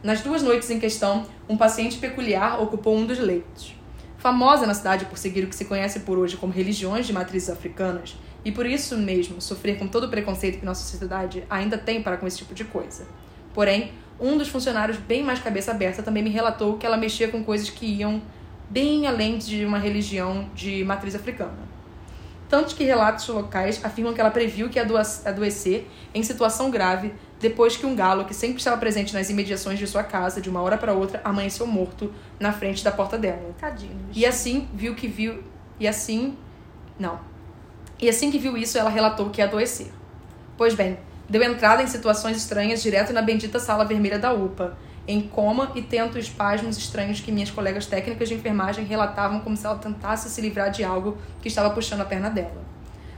Nas 0.00 0.20
duas 0.20 0.42
noites 0.42 0.70
em 0.70 0.78
questão, 0.78 1.26
um 1.48 1.56
paciente 1.56 1.98
peculiar 1.98 2.62
ocupou 2.62 2.96
um 2.96 3.04
dos 3.04 3.18
leitos. 3.18 3.74
Famosa 4.16 4.64
na 4.64 4.72
cidade 4.72 5.06
por 5.06 5.18
seguir 5.18 5.42
o 5.42 5.48
que 5.48 5.56
se 5.56 5.64
conhece 5.64 6.00
por 6.00 6.18
hoje 6.18 6.36
como 6.36 6.52
religiões 6.52 7.04
de 7.04 7.12
matrizes 7.12 7.50
africanas, 7.50 8.16
e 8.44 8.52
por 8.52 8.64
isso 8.64 8.96
mesmo 8.96 9.40
sofrer 9.40 9.76
com 9.76 9.88
todo 9.88 10.04
o 10.04 10.08
preconceito 10.08 10.60
que 10.60 10.64
nossa 10.64 10.84
sociedade 10.84 11.44
ainda 11.50 11.76
tem 11.76 12.00
para 12.00 12.16
com 12.16 12.28
esse 12.28 12.38
tipo 12.38 12.54
de 12.54 12.64
coisa. 12.64 13.08
Porém, 13.52 13.92
um 14.20 14.38
dos 14.38 14.48
funcionários 14.48 14.98
bem 14.98 15.24
mais 15.24 15.40
cabeça 15.40 15.72
aberta 15.72 16.00
também 16.00 16.22
me 16.22 16.30
relatou 16.30 16.76
que 16.76 16.86
ela 16.86 16.96
mexia 16.96 17.26
com 17.26 17.42
coisas 17.42 17.68
que 17.68 17.86
iam 17.86 18.22
bem 18.70 19.04
além 19.08 19.36
de 19.36 19.64
uma 19.64 19.78
religião 19.78 20.48
de 20.54 20.84
matriz 20.84 21.16
africana. 21.16 21.66
Tanto 22.48 22.74
que 22.76 22.84
relatos 22.84 23.26
locais 23.28 23.84
afirmam 23.84 24.14
que 24.14 24.20
ela 24.20 24.30
previu 24.30 24.68
que 24.68 24.78
adoecer 24.78 25.88
em 26.14 26.22
situação 26.22 26.70
grave 26.70 27.12
depois 27.40 27.76
que 27.76 27.86
um 27.86 27.94
galo, 27.94 28.24
que 28.24 28.34
sempre 28.34 28.58
estava 28.58 28.76
presente 28.76 29.14
nas 29.14 29.30
imediações 29.30 29.78
de 29.78 29.86
sua 29.86 30.02
casa, 30.02 30.40
de 30.40 30.50
uma 30.50 30.60
hora 30.60 30.76
para 30.76 30.92
outra, 30.92 31.20
amanheceu 31.24 31.66
morto 31.66 32.12
na 32.38 32.52
frente 32.52 32.82
da 32.82 32.90
porta 32.90 33.16
dela. 33.16 33.54
Tadinho. 33.58 33.96
E 34.12 34.26
assim 34.26 34.68
viu 34.74 34.94
que 34.94 35.06
viu. 35.06 35.44
E 35.78 35.86
assim. 35.86 36.36
Não. 36.98 37.20
E 38.00 38.08
assim 38.08 38.30
que 38.30 38.38
viu 38.38 38.56
isso, 38.56 38.76
ela 38.76 38.90
relatou 38.90 39.30
que 39.30 39.40
ia 39.40 39.44
adoecer. 39.44 39.92
Pois 40.56 40.74
bem, 40.74 40.98
deu 41.28 41.42
entrada 41.42 41.82
em 41.82 41.86
situações 41.86 42.36
estranhas 42.36 42.82
direto 42.82 43.12
na 43.12 43.22
bendita 43.22 43.60
sala 43.60 43.84
vermelha 43.84 44.18
da 44.18 44.32
UPA, 44.32 44.76
em 45.06 45.20
coma 45.20 45.70
e 45.76 45.82
tento 45.82 46.18
espasmos 46.18 46.76
estranhos 46.76 47.20
que 47.20 47.30
minhas 47.30 47.50
colegas 47.50 47.86
técnicas 47.86 48.28
de 48.28 48.34
enfermagem 48.34 48.84
relatavam 48.84 49.40
como 49.40 49.56
se 49.56 49.64
ela 49.64 49.78
tentasse 49.78 50.28
se 50.28 50.40
livrar 50.40 50.70
de 50.70 50.82
algo 50.82 51.16
que 51.40 51.48
estava 51.48 51.70
puxando 51.70 52.00
a 52.00 52.04
perna 52.04 52.28
dela. 52.28 52.66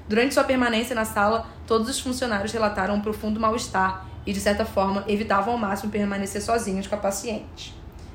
Durante 0.07 0.35
sua 0.35 0.45
permanência 0.45 0.95
na 0.95 1.05
sala, 1.05 1.47
todos 1.67 1.89
os 1.89 2.01
funcionários 2.01 2.53
relataram 2.53 2.97
um 2.97 3.01
profundo 3.01 3.41
mal-estar 3.41 4.10
e, 4.27 4.33
de 4.33 4.41
certa 4.41 4.65
forma, 4.65 5.05
evitavam 5.07 5.55
ao 5.55 5.59
máximo 5.59 5.91
permanecer 5.91 6.43
sozinhos 6.43 6.87
com 6.87 6.95
a 6.95 6.99
paciente. 6.99 7.75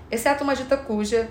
Exceto 0.10 0.44
uma 0.44 0.56
dita 0.56 0.78
cuja, 0.78 1.30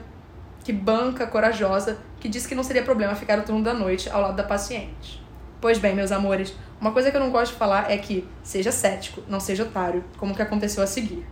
que 0.65 0.73
banca, 0.73 1.27
corajosa, 1.27 1.99
que 2.21 2.29
disse 2.29 2.49
que 2.49 2.55
não 2.55 2.63
seria 2.63 2.83
problema 2.83 3.15
ficar 3.15 3.39
o 3.39 3.43
turno 3.43 3.63
da 3.63 3.75
noite 3.75 4.09
ao 4.11 4.21
lado 4.21 4.37
da 4.37 4.43
paciente. 4.43 5.23
Pois 5.61 5.79
bem, 5.79 5.95
meus 5.95 6.13
amores, 6.13 6.55
uma 6.81 6.93
coisa 6.93 7.11
que 7.11 7.17
eu 7.17 7.21
não 7.21 7.31
gosto 7.31 7.53
de 7.53 7.59
falar 7.59 7.91
é 7.91 7.97
que 7.97 8.29
seja 8.43 8.73
cético, 8.73 9.23
não 9.29 9.41
seja 9.41 9.63
otário, 9.63 10.05
como 10.19 10.33
o 10.33 10.37
que 10.37 10.43
aconteceu 10.43 10.83
a 10.83 10.87
seguir. 10.87 11.27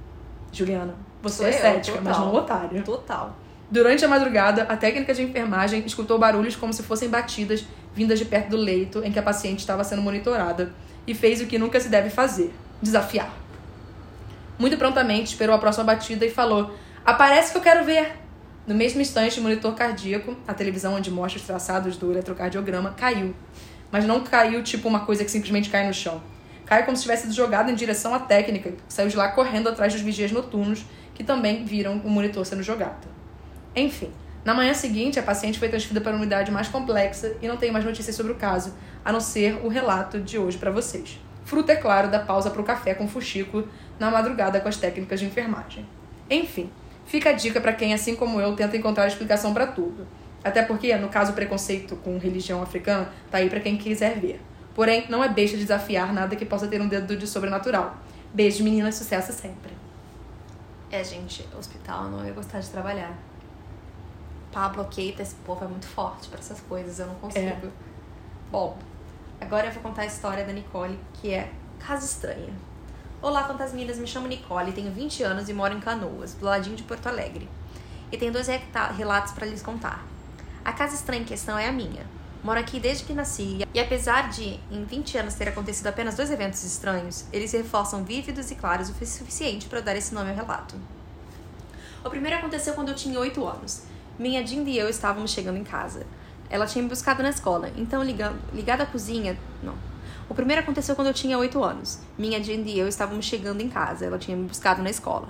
Juliana, 0.53 0.95
você 1.23 1.39
Sou 1.39 1.47
é 1.47 1.53
cética, 1.53 2.01
mas 2.03 2.19
não 2.19 2.35
otária. 2.35 2.83
Total. 2.83 3.37
Durante 3.71 4.05
a 4.05 4.09
madrugada, 4.09 4.65
a 4.65 4.77
técnica 4.77 5.15
de 5.15 5.23
enfermagem 5.23 5.83
escutou 5.87 6.19
barulhos 6.19 6.55
como 6.55 6.73
se 6.73 6.83
fossem 6.83 7.09
batidas 7.09 7.65
vindas 7.95 8.19
de 8.19 8.25
perto 8.25 8.51
do 8.51 8.57
leito 8.57 9.03
em 9.05 9.11
que 9.11 9.19
a 9.19 9.23
paciente 9.23 9.61
estava 9.61 9.83
sendo 9.85 10.03
monitorada 10.03 10.73
e 11.07 11.15
fez 11.15 11.41
o 11.41 11.47
que 11.47 11.59
nunca 11.59 11.81
se 11.81 11.89
deve 11.89 12.11
fazer: 12.11 12.53
desafiar. 12.83 13.33
Muito 14.59 14.77
prontamente 14.77 15.31
esperou 15.31 15.55
a 15.55 15.59
próxima 15.59 15.85
batida 15.85 16.27
e 16.27 16.31
falou: 16.31 16.77
Aparece 17.05 17.53
que 17.53 17.59
eu 17.59 17.63
quero 17.63 17.85
ver! 17.85 18.17
No 18.67 18.75
mesmo 18.75 19.01
instante, 19.01 19.41
o 19.41 19.43
monitor 19.43 19.75
cardíaco, 19.75 20.37
a 20.47 20.55
televisão 20.55 20.95
onde 20.95 21.11
mostra 21.11 21.41
os 21.41 21.47
traçados 21.47 21.97
do 21.97 22.13
eletrocardiograma, 22.13 22.93
caiu. 22.93 23.35
Mas 23.91 24.05
não 24.05 24.21
caiu 24.21 24.63
tipo 24.63 24.89
uma 24.89 25.01
coisa 25.01 25.25
que 25.25 25.31
simplesmente 25.31 25.69
cai 25.69 25.87
no 25.87 25.93
chão. 25.93 26.23
Cai 26.65 26.85
como 26.85 26.97
se 26.97 27.03
tivesse 27.03 27.23
sido 27.23 27.35
jogado 27.35 27.71
em 27.71 27.75
direção 27.75 28.15
à 28.15 28.21
técnica, 28.21 28.71
que 28.71 28.79
saiu 28.89 29.09
de 29.09 29.17
lá 29.17 29.29
correndo 29.33 29.69
atrás 29.69 29.93
dos 29.93 30.03
vigias 30.03 30.31
noturnos, 30.31 30.85
que 31.13 31.25
também 31.25 31.65
viram 31.65 31.95
o 32.05 32.09
monitor 32.09 32.47
sendo 32.47 32.63
jogado. 32.63 33.09
Enfim, 33.75 34.13
na 34.45 34.55
manhã 34.55 34.75
seguinte, 34.75 35.19
a 35.19 35.23
paciente 35.23 35.59
foi 35.59 35.69
transferida 35.69 36.01
para 36.01 36.13
uma 36.13 36.21
unidade 36.21 36.51
mais 36.51 36.69
complexa 36.69 37.37
e 37.43 37.49
não 37.49 37.57
tenho 37.57 37.73
mais 37.73 37.85
notícias 37.85 38.15
sobre 38.15 38.33
o 38.33 38.37
caso, 38.37 38.75
a 39.05 39.13
não 39.13 39.21
ser 39.21 39.61
o 39.65 39.69
relato 39.69 40.21
de 40.21 40.39
hoje 40.39 40.57
para 40.57 40.71
vocês. 40.71 41.19
Fruto, 41.45 41.71
é 41.71 41.77
claro, 41.77 42.11
da 42.11 42.19
pausa 42.19 42.51
para 42.51 42.61
o 42.61 42.65
café 42.65 42.95
com 42.95 43.09
fuxico 43.09 43.67
na 43.99 44.11
madrugada 44.11 44.61
com 44.61 44.69
as 44.69 44.77
técnicas 44.77 45.21
de 45.21 45.27
enfermagem. 45.27 45.87
Enfim, 46.31 46.71
fica 47.07 47.31
a 47.31 47.33
dica 47.33 47.61
para 47.61 47.73
quem, 47.73 47.93
assim 47.93 48.15
como 48.15 48.41
eu, 48.41 48.55
tenta 48.55 48.77
encontrar 48.77 49.07
explicação 49.07 49.53
para 49.53 49.67
tudo. 49.67 50.07
Até 50.45 50.63
porque, 50.63 50.95
no 50.97 51.09
caso, 51.09 51.33
o 51.33 51.35
preconceito 51.35 51.97
com 51.97 52.19
religião 52.19 52.63
africana 52.63 53.13
tá 53.31 53.39
aí 53.39 53.49
para 53.49 53.61
quem 53.61 53.77
quiser 53.77 54.19
ver. 54.19 54.41
Porém, 54.75 55.07
não 55.09 55.23
é 55.23 55.29
besta 55.29 55.57
desafiar 55.57 56.13
nada 56.13 56.35
que 56.35 56.45
possa 56.45 56.67
ter 56.67 56.81
um 56.81 56.89
dedo 56.89 57.17
de 57.17 57.27
sobrenatural. 57.27 57.97
Beijo, 58.33 58.65
meninas, 58.65 58.95
sucesso 58.95 59.33
sempre. 59.33 59.73
É, 60.91 61.05
gente, 61.05 61.47
hospital 61.59 62.05
não 62.05 62.25
ia 62.25 62.33
gostar 62.33 62.61
de 62.61 62.69
trabalhar. 62.69 63.17
Pablo, 64.51 64.85
Keita, 64.91 65.23
esse 65.23 65.35
povo 65.37 65.65
é 65.65 65.69
muito 65.69 65.87
forte 65.87 66.29
para 66.29 66.39
essas 66.39 66.61
coisas, 66.61 66.99
eu 66.99 67.07
não 67.07 67.15
consigo. 67.15 67.47
É. 67.47 67.71
Bom, 68.51 68.77
agora 69.43 69.67
eu 69.67 69.73
vou 69.73 69.83
contar 69.83 70.03
a 70.03 70.07
história 70.07 70.45
da 70.45 70.53
Nicole, 70.53 70.99
que 71.15 71.33
é 71.33 71.51
Casa 71.81 72.07
Estranha. 72.07 72.55
Olá, 73.21 73.43
fantasminhas, 73.45 73.99
me 73.99 74.07
chamo 74.07 74.29
Nicole, 74.29 74.71
tenho 74.71 74.93
20 74.93 75.25
anos 75.25 75.49
e 75.49 75.53
moro 75.53 75.75
em 75.75 75.81
Canoas, 75.81 76.35
do 76.35 76.45
ladinho 76.45 76.77
de 76.77 76.85
Porto 76.85 77.09
Alegre. 77.09 77.49
E 78.13 78.17
tenho 78.17 78.33
dois 78.33 78.47
relatos 78.97 79.33
para 79.33 79.45
lhes 79.45 79.61
contar. 79.61 80.07
A 80.65 80.73
casa 80.73 80.95
estranha 80.95 81.23
em 81.23 81.25
questão 81.25 81.59
é 81.59 81.69
a 81.69 81.73
minha. 81.73 82.07
Moro 82.45 82.61
aqui 82.61 82.79
desde 82.79 83.03
que 83.03 83.13
nasci 83.13 83.67
e 83.75 83.81
apesar 83.81 84.31
de 84.31 84.61
em 84.71 84.85
20 84.85 85.19
anos 85.19 85.35
ter 85.35 85.49
acontecido 85.49 85.89
apenas 85.89 86.15
dois 86.15 86.31
eventos 86.31 86.63
estranhos, 86.63 87.25
eles 87.33 87.51
se 87.51 87.57
reforçam 87.57 88.05
vívidos 88.05 88.49
e 88.53 88.55
claros 88.55 88.91
o 88.91 89.07
suficiente 89.07 89.67
para 89.67 89.81
dar 89.81 89.97
esse 89.97 90.15
nome 90.15 90.31
ao 90.31 90.37
relato. 90.37 90.77
O 92.05 92.11
primeiro 92.11 92.37
aconteceu 92.37 92.75
quando 92.75 92.91
eu 92.91 92.95
tinha 92.95 93.19
8 93.19 93.45
anos. 93.45 93.83
Minha 94.17 94.45
Dinda 94.45 94.71
e 94.71 94.79
eu 94.79 94.89
estávamos 94.89 95.33
chegando 95.33 95.59
em 95.59 95.65
casa. 95.65 96.07
Ela 96.53 96.67
tinha 96.67 96.83
me 96.83 96.89
buscado 96.91 97.23
na 97.23 97.31
escola, 97.31 97.73
então 97.79 98.05
ligando, 98.05 98.39
ligado 98.53 98.83
à 98.83 98.87
cozinha, 98.87 99.39
não. 99.63 99.75
O 100.29 100.35
primeiro 100.35 100.61
aconteceu 100.61 100.95
quando 100.95 101.09
eu 101.09 101.15
tinha 101.15 101.39
8 101.39 101.65
anos. 101.65 101.99
Minha 102.19 102.45
Jindy 102.45 102.73
e 102.73 102.79
eu 102.79 102.87
estávamos 102.87 103.25
chegando 103.25 103.63
em 103.63 103.71
casa, 103.71 104.05
ela 104.05 104.19
tinha 104.19 104.37
me 104.37 104.47
buscado 104.47 104.83
na 104.83 104.91
escola. 104.91 105.29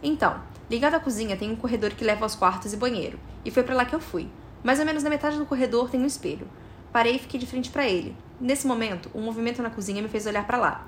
Então, 0.00 0.40
ligado 0.70 0.94
à 0.94 1.00
cozinha 1.00 1.36
tem 1.36 1.50
um 1.50 1.56
corredor 1.56 1.90
que 1.90 2.04
leva 2.04 2.24
aos 2.24 2.36
quartos 2.36 2.72
e 2.72 2.76
banheiro, 2.76 3.18
e 3.44 3.50
foi 3.50 3.64
para 3.64 3.74
lá 3.74 3.84
que 3.84 3.92
eu 3.92 3.98
fui. 3.98 4.28
Mais 4.62 4.78
ou 4.78 4.86
menos 4.86 5.02
na 5.02 5.10
metade 5.10 5.36
do 5.36 5.44
corredor 5.44 5.90
tem 5.90 6.00
um 6.00 6.06
espelho. 6.06 6.46
Parei 6.92 7.16
e 7.16 7.18
fiquei 7.18 7.40
de 7.40 7.46
frente 7.46 7.68
para 7.68 7.88
ele. 7.88 8.16
Nesse 8.40 8.64
momento, 8.64 9.10
um 9.12 9.20
movimento 9.20 9.60
na 9.62 9.70
cozinha 9.70 10.00
me 10.00 10.08
fez 10.08 10.26
olhar 10.26 10.46
para 10.46 10.58
lá. 10.58 10.86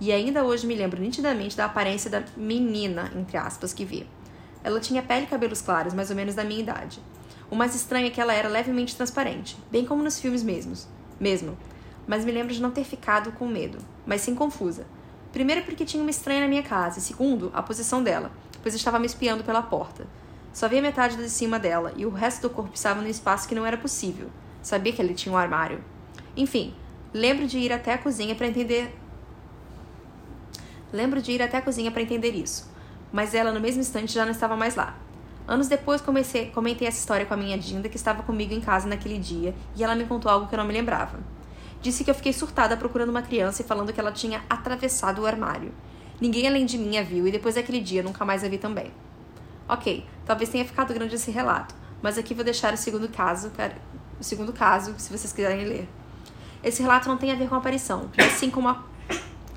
E 0.00 0.10
ainda 0.12 0.44
hoje 0.44 0.66
me 0.66 0.74
lembro 0.74 0.98
nitidamente 0.98 1.58
da 1.58 1.66
aparência 1.66 2.10
da 2.10 2.22
menina, 2.38 3.12
entre 3.14 3.36
aspas, 3.36 3.74
que 3.74 3.84
vi. 3.84 4.08
Ela 4.64 4.80
tinha 4.80 5.02
pele 5.02 5.24
e 5.24 5.28
cabelos 5.28 5.60
claros, 5.60 5.92
mais 5.92 6.08
ou 6.08 6.16
menos 6.16 6.34
da 6.34 6.42
minha 6.42 6.60
idade. 6.60 7.02
O 7.50 7.56
mais 7.56 7.74
estranho 7.74 8.06
é 8.06 8.10
que 8.10 8.20
ela 8.20 8.32
era 8.32 8.48
levemente 8.48 8.94
transparente, 8.94 9.56
bem 9.72 9.84
como 9.84 10.04
nos 10.04 10.20
filmes 10.20 10.42
mesmos, 10.42 10.86
mesmo. 11.18 11.58
Mas 12.06 12.24
me 12.24 12.30
lembro 12.30 12.54
de 12.54 12.62
não 12.62 12.70
ter 12.70 12.84
ficado 12.84 13.32
com 13.32 13.46
medo, 13.48 13.78
mas 14.06 14.20
sim 14.20 14.36
confusa. 14.36 14.86
Primeiro 15.32 15.62
porque 15.62 15.84
tinha 15.84 16.00
uma 16.02 16.10
estranha 16.10 16.42
na 16.42 16.48
minha 16.48 16.62
casa, 16.62 17.00
e 17.00 17.02
segundo, 17.02 17.50
a 17.52 17.60
posição 17.60 18.02
dela, 18.04 18.30
pois 18.62 18.74
estava 18.74 19.00
me 19.00 19.06
espiando 19.06 19.42
pela 19.42 19.62
porta. 19.62 20.06
Só 20.52 20.68
via 20.68 20.80
metade 20.80 21.16
de 21.16 21.28
cima 21.28 21.58
dela, 21.58 21.92
e 21.96 22.06
o 22.06 22.10
resto 22.10 22.42
do 22.42 22.50
corpo 22.50 22.74
estava 22.74 23.00
num 23.00 23.08
espaço 23.08 23.48
que 23.48 23.54
não 23.54 23.66
era 23.66 23.76
possível. 23.76 24.28
Sabia 24.62 24.92
que 24.92 25.02
ele 25.02 25.14
tinha 25.14 25.32
um 25.32 25.38
armário. 25.38 25.82
Enfim, 26.36 26.72
lembro 27.12 27.48
de 27.48 27.58
ir 27.58 27.72
até 27.72 27.94
a 27.94 27.98
cozinha 27.98 28.34
para 28.36 28.46
entender. 28.46 28.96
Lembro 30.92 31.20
de 31.20 31.32
ir 31.32 31.42
até 31.42 31.58
a 31.58 31.62
cozinha 31.62 31.90
para 31.90 32.02
entender 32.02 32.30
isso, 32.30 32.70
mas 33.12 33.34
ela 33.34 33.52
no 33.52 33.60
mesmo 33.60 33.80
instante 33.80 34.12
já 34.12 34.24
não 34.24 34.32
estava 34.32 34.56
mais 34.56 34.76
lá. 34.76 34.96
Anos 35.46 35.68
depois 35.68 36.00
comecei, 36.00 36.50
comentei 36.50 36.86
essa 36.86 36.98
história 36.98 37.26
com 37.26 37.34
a 37.34 37.36
minha 37.36 37.58
Dinda, 37.58 37.88
que 37.88 37.96
estava 37.96 38.22
comigo 38.22 38.54
em 38.54 38.60
casa 38.60 38.86
naquele 38.88 39.18
dia, 39.18 39.54
e 39.76 39.82
ela 39.82 39.94
me 39.94 40.04
contou 40.04 40.30
algo 40.30 40.46
que 40.46 40.54
eu 40.54 40.58
não 40.58 40.64
me 40.64 40.72
lembrava. 40.72 41.18
Disse 41.82 42.04
que 42.04 42.10
eu 42.10 42.14
fiquei 42.14 42.32
surtada 42.32 42.76
procurando 42.76 43.08
uma 43.08 43.22
criança 43.22 43.62
e 43.62 43.64
falando 43.64 43.92
que 43.92 43.98
ela 43.98 44.12
tinha 44.12 44.42
atravessado 44.48 45.22
o 45.22 45.26
armário. 45.26 45.72
Ninguém 46.20 46.46
além 46.46 46.66
de 46.66 46.76
mim 46.76 46.98
a 46.98 47.02
viu, 47.02 47.26
e 47.26 47.32
depois 47.32 47.54
daquele 47.54 47.80
dia 47.80 48.02
nunca 48.02 48.24
mais 48.24 48.44
a 48.44 48.48
vi 48.48 48.58
também. 48.58 48.92
Ok, 49.68 50.04
talvez 50.26 50.50
tenha 50.50 50.64
ficado 50.64 50.92
grande 50.92 51.14
esse 51.14 51.30
relato, 51.30 51.74
mas 52.02 52.18
aqui 52.18 52.34
vou 52.34 52.44
deixar 52.44 52.74
o 52.74 52.76
segundo 52.76 53.08
caso, 53.08 53.50
o 54.20 54.24
segundo 54.24 54.52
caso, 54.52 54.94
se 54.98 55.16
vocês 55.16 55.32
quiserem 55.32 55.64
ler. 55.64 55.88
Esse 56.62 56.82
relato 56.82 57.08
não 57.08 57.16
tem 57.16 57.32
a 57.32 57.34
ver 57.34 57.48
com 57.48 57.54
a 57.54 57.58
aparição, 57.58 58.10
assim 58.18 58.50
como 58.50 58.68
a 58.68 58.84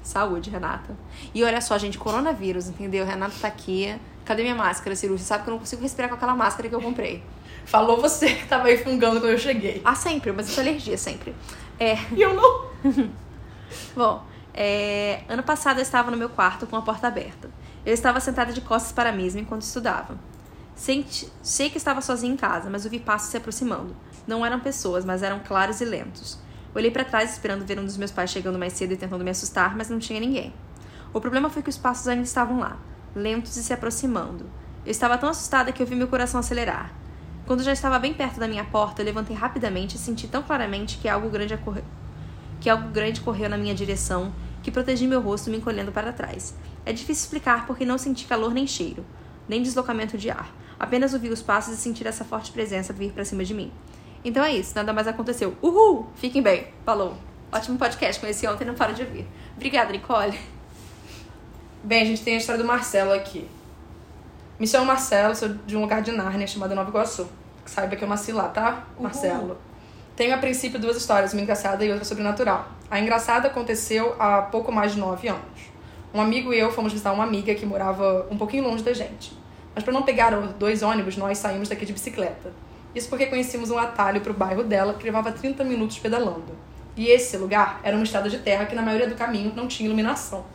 Saúde, 0.04 0.50
Renata. 0.50 0.96
E 1.34 1.44
olha 1.44 1.62
só, 1.62 1.78
gente, 1.78 1.98
coronavírus, 1.98 2.68
entendeu? 2.68 3.06
Renata 3.06 3.34
tá 3.42 3.48
aqui. 3.48 3.96
Cadê 4.26 4.44
minha 4.44 4.56
máscara, 4.56 4.96
cirúrgica? 4.96 5.28
Sabe 5.28 5.44
que 5.44 5.50
eu 5.50 5.54
não 5.54 5.60
consigo 5.60 5.82
respirar 5.82 6.10
com 6.10 6.16
aquela 6.16 6.36
máscara 6.36 6.70
que 6.70 6.76
eu 6.76 6.82
comprei. 6.82 7.24
Falou 7.66 8.00
você 8.00 8.34
que 8.36 8.46
tava 8.46 8.68
aí 8.68 8.78
fungando 8.78 9.20
quando 9.20 9.32
eu 9.32 9.38
cheguei. 9.38 9.82
Ah, 9.84 9.96
sempre, 9.96 10.32
mas 10.32 10.48
isso 10.50 10.60
é 10.60 10.64
alergia, 10.64 10.98
sempre. 10.98 11.34
É... 11.80 11.98
E 12.12 12.22
eu 12.22 12.34
não. 12.34 12.66
Bom, 13.96 14.24
é... 14.54 15.24
ano 15.28 15.44
passado 15.44 15.78
eu 15.80 15.84
estava 15.84 16.12
no 16.12 16.18
meu 16.18 16.30
quarto 16.30 16.68
com 16.68 16.76
a 16.76 16.82
porta 16.82 17.08
aberta. 17.08 17.50
Eu 17.86 17.94
estava 17.94 18.20
sentada 18.20 18.54
de 18.54 18.62
costas 18.62 18.92
para 18.92 19.10
a 19.10 19.14
mesma 19.14 19.42
enquanto 19.42 19.62
estudava. 19.62 20.18
Senti... 20.76 21.30
Sei 21.42 21.70
que 21.70 21.78
estava 21.78 22.02
sozinha 22.02 22.34
em 22.34 22.38
casa, 22.38 22.70
mas 22.70 22.86
ouvi 22.86 23.00
passos 23.00 23.30
se 23.30 23.38
aproximando. 23.38 23.96
Não 24.28 24.46
eram 24.46 24.60
pessoas, 24.60 25.04
mas 25.04 25.22
eram 25.24 25.40
claros 25.40 25.82
e 25.82 25.86
lentos. 25.86 26.38
Olhei 26.76 26.90
para 26.90 27.06
trás 27.06 27.32
esperando 27.32 27.66
ver 27.66 27.80
um 27.80 27.86
dos 27.86 27.98
meus 27.98 28.12
pais 28.12 28.32
chegando 28.32 28.58
mais 28.58 28.74
cedo 28.74 28.94
e 28.94 28.98
tentando 28.98 29.24
me 29.24 29.30
assustar, 29.30 29.76
mas 29.76 29.90
não 29.90 30.00
tinha 30.00 30.20
ninguém. 30.20 30.54
O 31.14 31.22
problema 31.22 31.50
foi 31.50 31.62
que 31.62 31.70
os 31.70 31.78
passos 31.78 32.08
ainda 32.08 32.24
estavam 32.24 32.60
lá, 32.60 32.78
lentos 33.16 33.56
e 33.56 33.64
se 33.64 33.72
aproximando. 33.72 34.46
Eu 34.86 34.92
estava 34.92 35.18
tão 35.18 35.30
assustada 35.30 35.72
que 35.72 35.82
eu 35.82 35.88
vi 35.88 35.96
meu 35.96 36.08
coração 36.08 36.40
acelerar. 36.40 36.92
Quando 37.46 37.62
já 37.62 37.72
estava 37.74 38.00
bem 38.00 38.14
perto 38.14 38.40
da 38.40 38.48
minha 38.48 38.64
porta, 38.64 39.02
eu 39.02 39.06
levantei 39.06 39.36
rapidamente 39.36 39.96
e 39.96 40.00
senti 40.00 40.28
tão 40.28 40.42
claramente 40.42 40.98
que 40.98 41.08
algo 41.08 41.30
grande, 41.30 41.58
que 42.60 42.70
algo 42.70 42.90
grande 42.90 43.22
correu 43.22 43.50
na 43.50 43.58
minha 43.58 43.76
direção 43.76 44.34
que 44.64 44.72
protegi 44.72 45.06
meu 45.06 45.20
rosto 45.20 45.52
me 45.52 45.58
encolhendo 45.58 45.92
para 45.92 46.14
trás. 46.14 46.56
É 46.86 46.94
difícil 46.94 47.26
explicar 47.26 47.68
porque 47.68 47.86
não 47.86 47.98
senti 47.98 48.26
calor 48.26 48.54
nem 48.54 48.66
cheiro, 48.66 49.06
nem 49.48 49.62
deslocamento 49.62 50.18
de 50.18 50.32
ar. 50.32 50.50
Apenas 50.80 51.14
ouvi 51.14 51.30
os 51.30 51.42
passos 51.42 51.74
e 51.74 51.78
senti 51.78 52.08
essa 52.08 52.24
forte 52.24 52.52
presença 52.52 52.94
vir 52.94 53.12
para 53.12 53.26
cima 53.26 53.44
de 53.44 53.54
mim. 53.54 53.72
Então 54.24 54.44
é 54.44 54.54
isso, 54.54 54.74
nada 54.76 54.94
mais 54.94 55.08
aconteceu. 55.08 55.56
Uhul! 55.62 56.08
Fiquem 56.16 56.42
bem. 56.42 56.68
Falou. 56.86 57.16
Ótimo 57.52 57.78
podcast, 57.78 58.20
conheci 58.20 58.48
ontem 58.48 58.66
não 58.66 58.74
paro 58.74 58.94
de 58.94 59.04
ouvir. 59.04 59.28
Obrigada, 59.56 59.92
Nicole. 59.92 60.40
Bem, 61.84 62.02
a 62.02 62.06
gente 62.06 62.24
tem 62.24 62.36
a 62.36 62.38
história 62.38 62.62
do 62.62 62.68
Marcelo 62.68 63.12
aqui. 63.12 63.48
Me 64.60 64.66
chamo 64.66 64.86
Marcelo, 64.86 65.36
sou 65.36 65.50
de 65.50 65.76
um 65.76 65.82
lugar 65.82 66.02
de 66.02 66.12
Nárnia 66.12 66.48
chamado 66.48 66.74
Nova 66.74 66.90
Iguaçu. 66.90 67.28
Saiba 67.66 67.96
que 67.96 68.04
eu 68.04 68.08
nasci 68.08 68.32
lá, 68.32 68.48
tá? 68.48 68.86
Uhul. 68.96 69.04
Marcelo. 69.04 69.58
Tenho 70.16 70.34
a 70.34 70.38
princípio 70.38 70.80
duas 70.80 70.96
histórias, 70.96 71.34
uma 71.34 71.42
engraçada 71.42 71.84
e 71.84 71.90
outra 71.90 72.06
sobrenatural. 72.06 72.68
A 72.90 73.00
engraçada 73.00 73.48
aconteceu 73.48 74.16
há 74.20 74.44
pouco 74.44 74.72
mais 74.72 74.94
de 74.94 75.00
nove 75.00 75.28
anos. 75.28 75.74
Um 76.14 76.22
amigo 76.22 76.54
e 76.54 76.60
eu 76.60 76.72
fomos 76.72 76.94
visitar 76.94 77.12
uma 77.12 77.24
amiga 77.24 77.54
que 77.56 77.66
morava 77.66 78.28
um 78.30 78.38
pouquinho 78.38 78.64
longe 78.64 78.84
da 78.84 78.94
gente. 78.94 79.36
Mas 79.74 79.84
para 79.84 79.92
não 79.92 80.04
pegar 80.04 80.30
dois 80.60 80.84
ônibus, 80.84 81.18
nós 81.18 81.40
saímos 81.40 81.68
daqui 81.68 81.86
de 81.86 81.94
bicicleta. 81.94 82.54
Isso 82.96 83.10
porque 83.10 83.26
conhecíamos 83.26 83.72
um 83.72 83.78
atalho 83.78 84.22
para 84.22 84.32
o 84.32 84.36
bairro 84.36 84.64
dela 84.64 84.94
que 84.94 85.04
levava 85.04 85.32
30 85.32 85.64
minutos 85.64 85.98
pedalando. 86.00 86.56
E 86.96 87.08
esse 87.08 87.36
lugar 87.38 87.80
era 87.84 87.96
uma 87.96 88.04
estrada 88.04 88.30
de 88.30 88.38
terra 88.38 88.66
que 88.66 88.76
na 88.76 88.82
maioria 88.82 89.08
do 89.08 89.16
caminho 89.16 89.52
não 89.56 89.68
tinha 89.68 89.88
iluminação. 89.88 90.46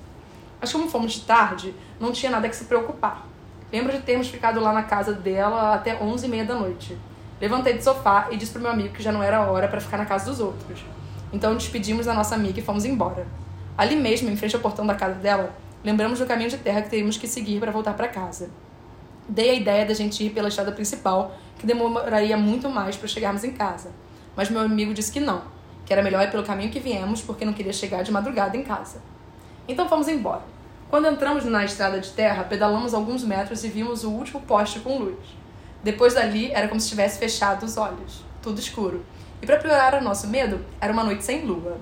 Mas 0.60 0.72
como 0.72 0.88
fomos 0.88 1.12
de 1.12 1.22
tarde, 1.22 1.74
não 1.98 2.12
tinha 2.12 2.30
nada 2.30 2.48
que 2.48 2.54
se 2.54 2.64
preocupar. 2.64 3.26
Lembro 3.72 3.92
de 3.92 4.00
termos 4.00 4.28
ficado 4.28 4.60
lá 4.60 4.72
na 4.72 4.84
casa 4.84 5.12
dela 5.12 5.74
até 5.74 5.96
11h30 5.96 6.46
da 6.46 6.54
noite. 6.54 6.96
Levantei 7.40 7.74
do 7.74 7.82
sofá 7.82 8.28
e 8.30 8.36
disse 8.36 8.52
pro 8.52 8.62
meu 8.62 8.70
amigo 8.70 8.94
que 8.94 9.02
já 9.02 9.12
não 9.12 9.22
era 9.22 9.42
hora 9.42 9.68
para 9.68 9.80
ficar 9.80 9.98
na 9.98 10.06
casa 10.06 10.30
dos 10.30 10.40
outros. 10.40 10.84
Então 11.32 11.54
despedimos 11.54 12.06
da 12.06 12.14
nossa 12.14 12.34
amiga 12.34 12.58
e 12.60 12.62
fomos 12.62 12.84
embora. 12.84 13.26
Ali 13.76 13.94
mesmo, 13.94 14.30
em 14.30 14.36
frente 14.36 14.56
ao 14.56 14.62
portão 14.62 14.86
da 14.86 14.94
casa 14.94 15.14
dela, 15.14 15.54
lembramos 15.84 16.18
do 16.18 16.26
caminho 16.26 16.50
de 16.50 16.58
terra 16.58 16.82
que 16.82 16.90
teríamos 16.90 17.16
que 17.16 17.28
seguir 17.28 17.60
para 17.60 17.70
voltar 17.70 17.94
para 17.94 18.08
casa. 18.08 18.48
Dei 19.28 19.50
a 19.50 19.54
ideia 19.54 19.84
da 19.84 19.92
gente 19.92 20.24
ir 20.24 20.30
pela 20.30 20.48
estrada 20.48 20.72
principal 20.72 21.36
que 21.58 21.66
demoraria 21.66 22.36
muito 22.36 22.68
mais 22.68 22.96
para 22.96 23.06
chegarmos 23.06 23.44
em 23.44 23.52
casa. 23.52 23.90
Mas 24.34 24.48
meu 24.48 24.60
amigo 24.62 24.94
disse 24.94 25.12
que 25.12 25.20
não, 25.20 25.42
que 25.84 25.92
era 25.92 26.02
melhor 26.02 26.22
ir 26.22 26.30
pelo 26.30 26.44
caminho 26.44 26.70
que 26.70 26.80
viemos 26.80 27.20
porque 27.20 27.44
não 27.44 27.52
queria 27.52 27.72
chegar 27.72 28.02
de 28.02 28.10
madrugada 28.10 28.56
em 28.56 28.62
casa. 28.62 29.02
Então 29.66 29.88
fomos 29.88 30.08
embora. 30.08 30.42
Quando 30.88 31.06
entramos 31.06 31.44
na 31.44 31.64
estrada 31.64 32.00
de 32.00 32.10
terra, 32.10 32.44
pedalamos 32.44 32.94
alguns 32.94 33.22
metros 33.22 33.62
e 33.64 33.68
vimos 33.68 34.04
o 34.04 34.10
último 34.10 34.40
poste 34.40 34.80
com 34.80 34.98
luz. 34.98 35.18
Depois 35.82 36.14
dali, 36.14 36.50
era 36.52 36.66
como 36.66 36.80
se 36.80 36.88
tivesse 36.88 37.18
fechado 37.18 37.66
os 37.66 37.76
olhos, 37.76 38.24
tudo 38.42 38.58
escuro. 38.58 39.04
E 39.42 39.46
para 39.46 39.58
piorar 39.58 39.94
o 39.94 40.02
nosso 40.02 40.26
medo, 40.26 40.64
era 40.80 40.92
uma 40.92 41.04
noite 41.04 41.22
sem 41.24 41.44
lua. 41.44 41.78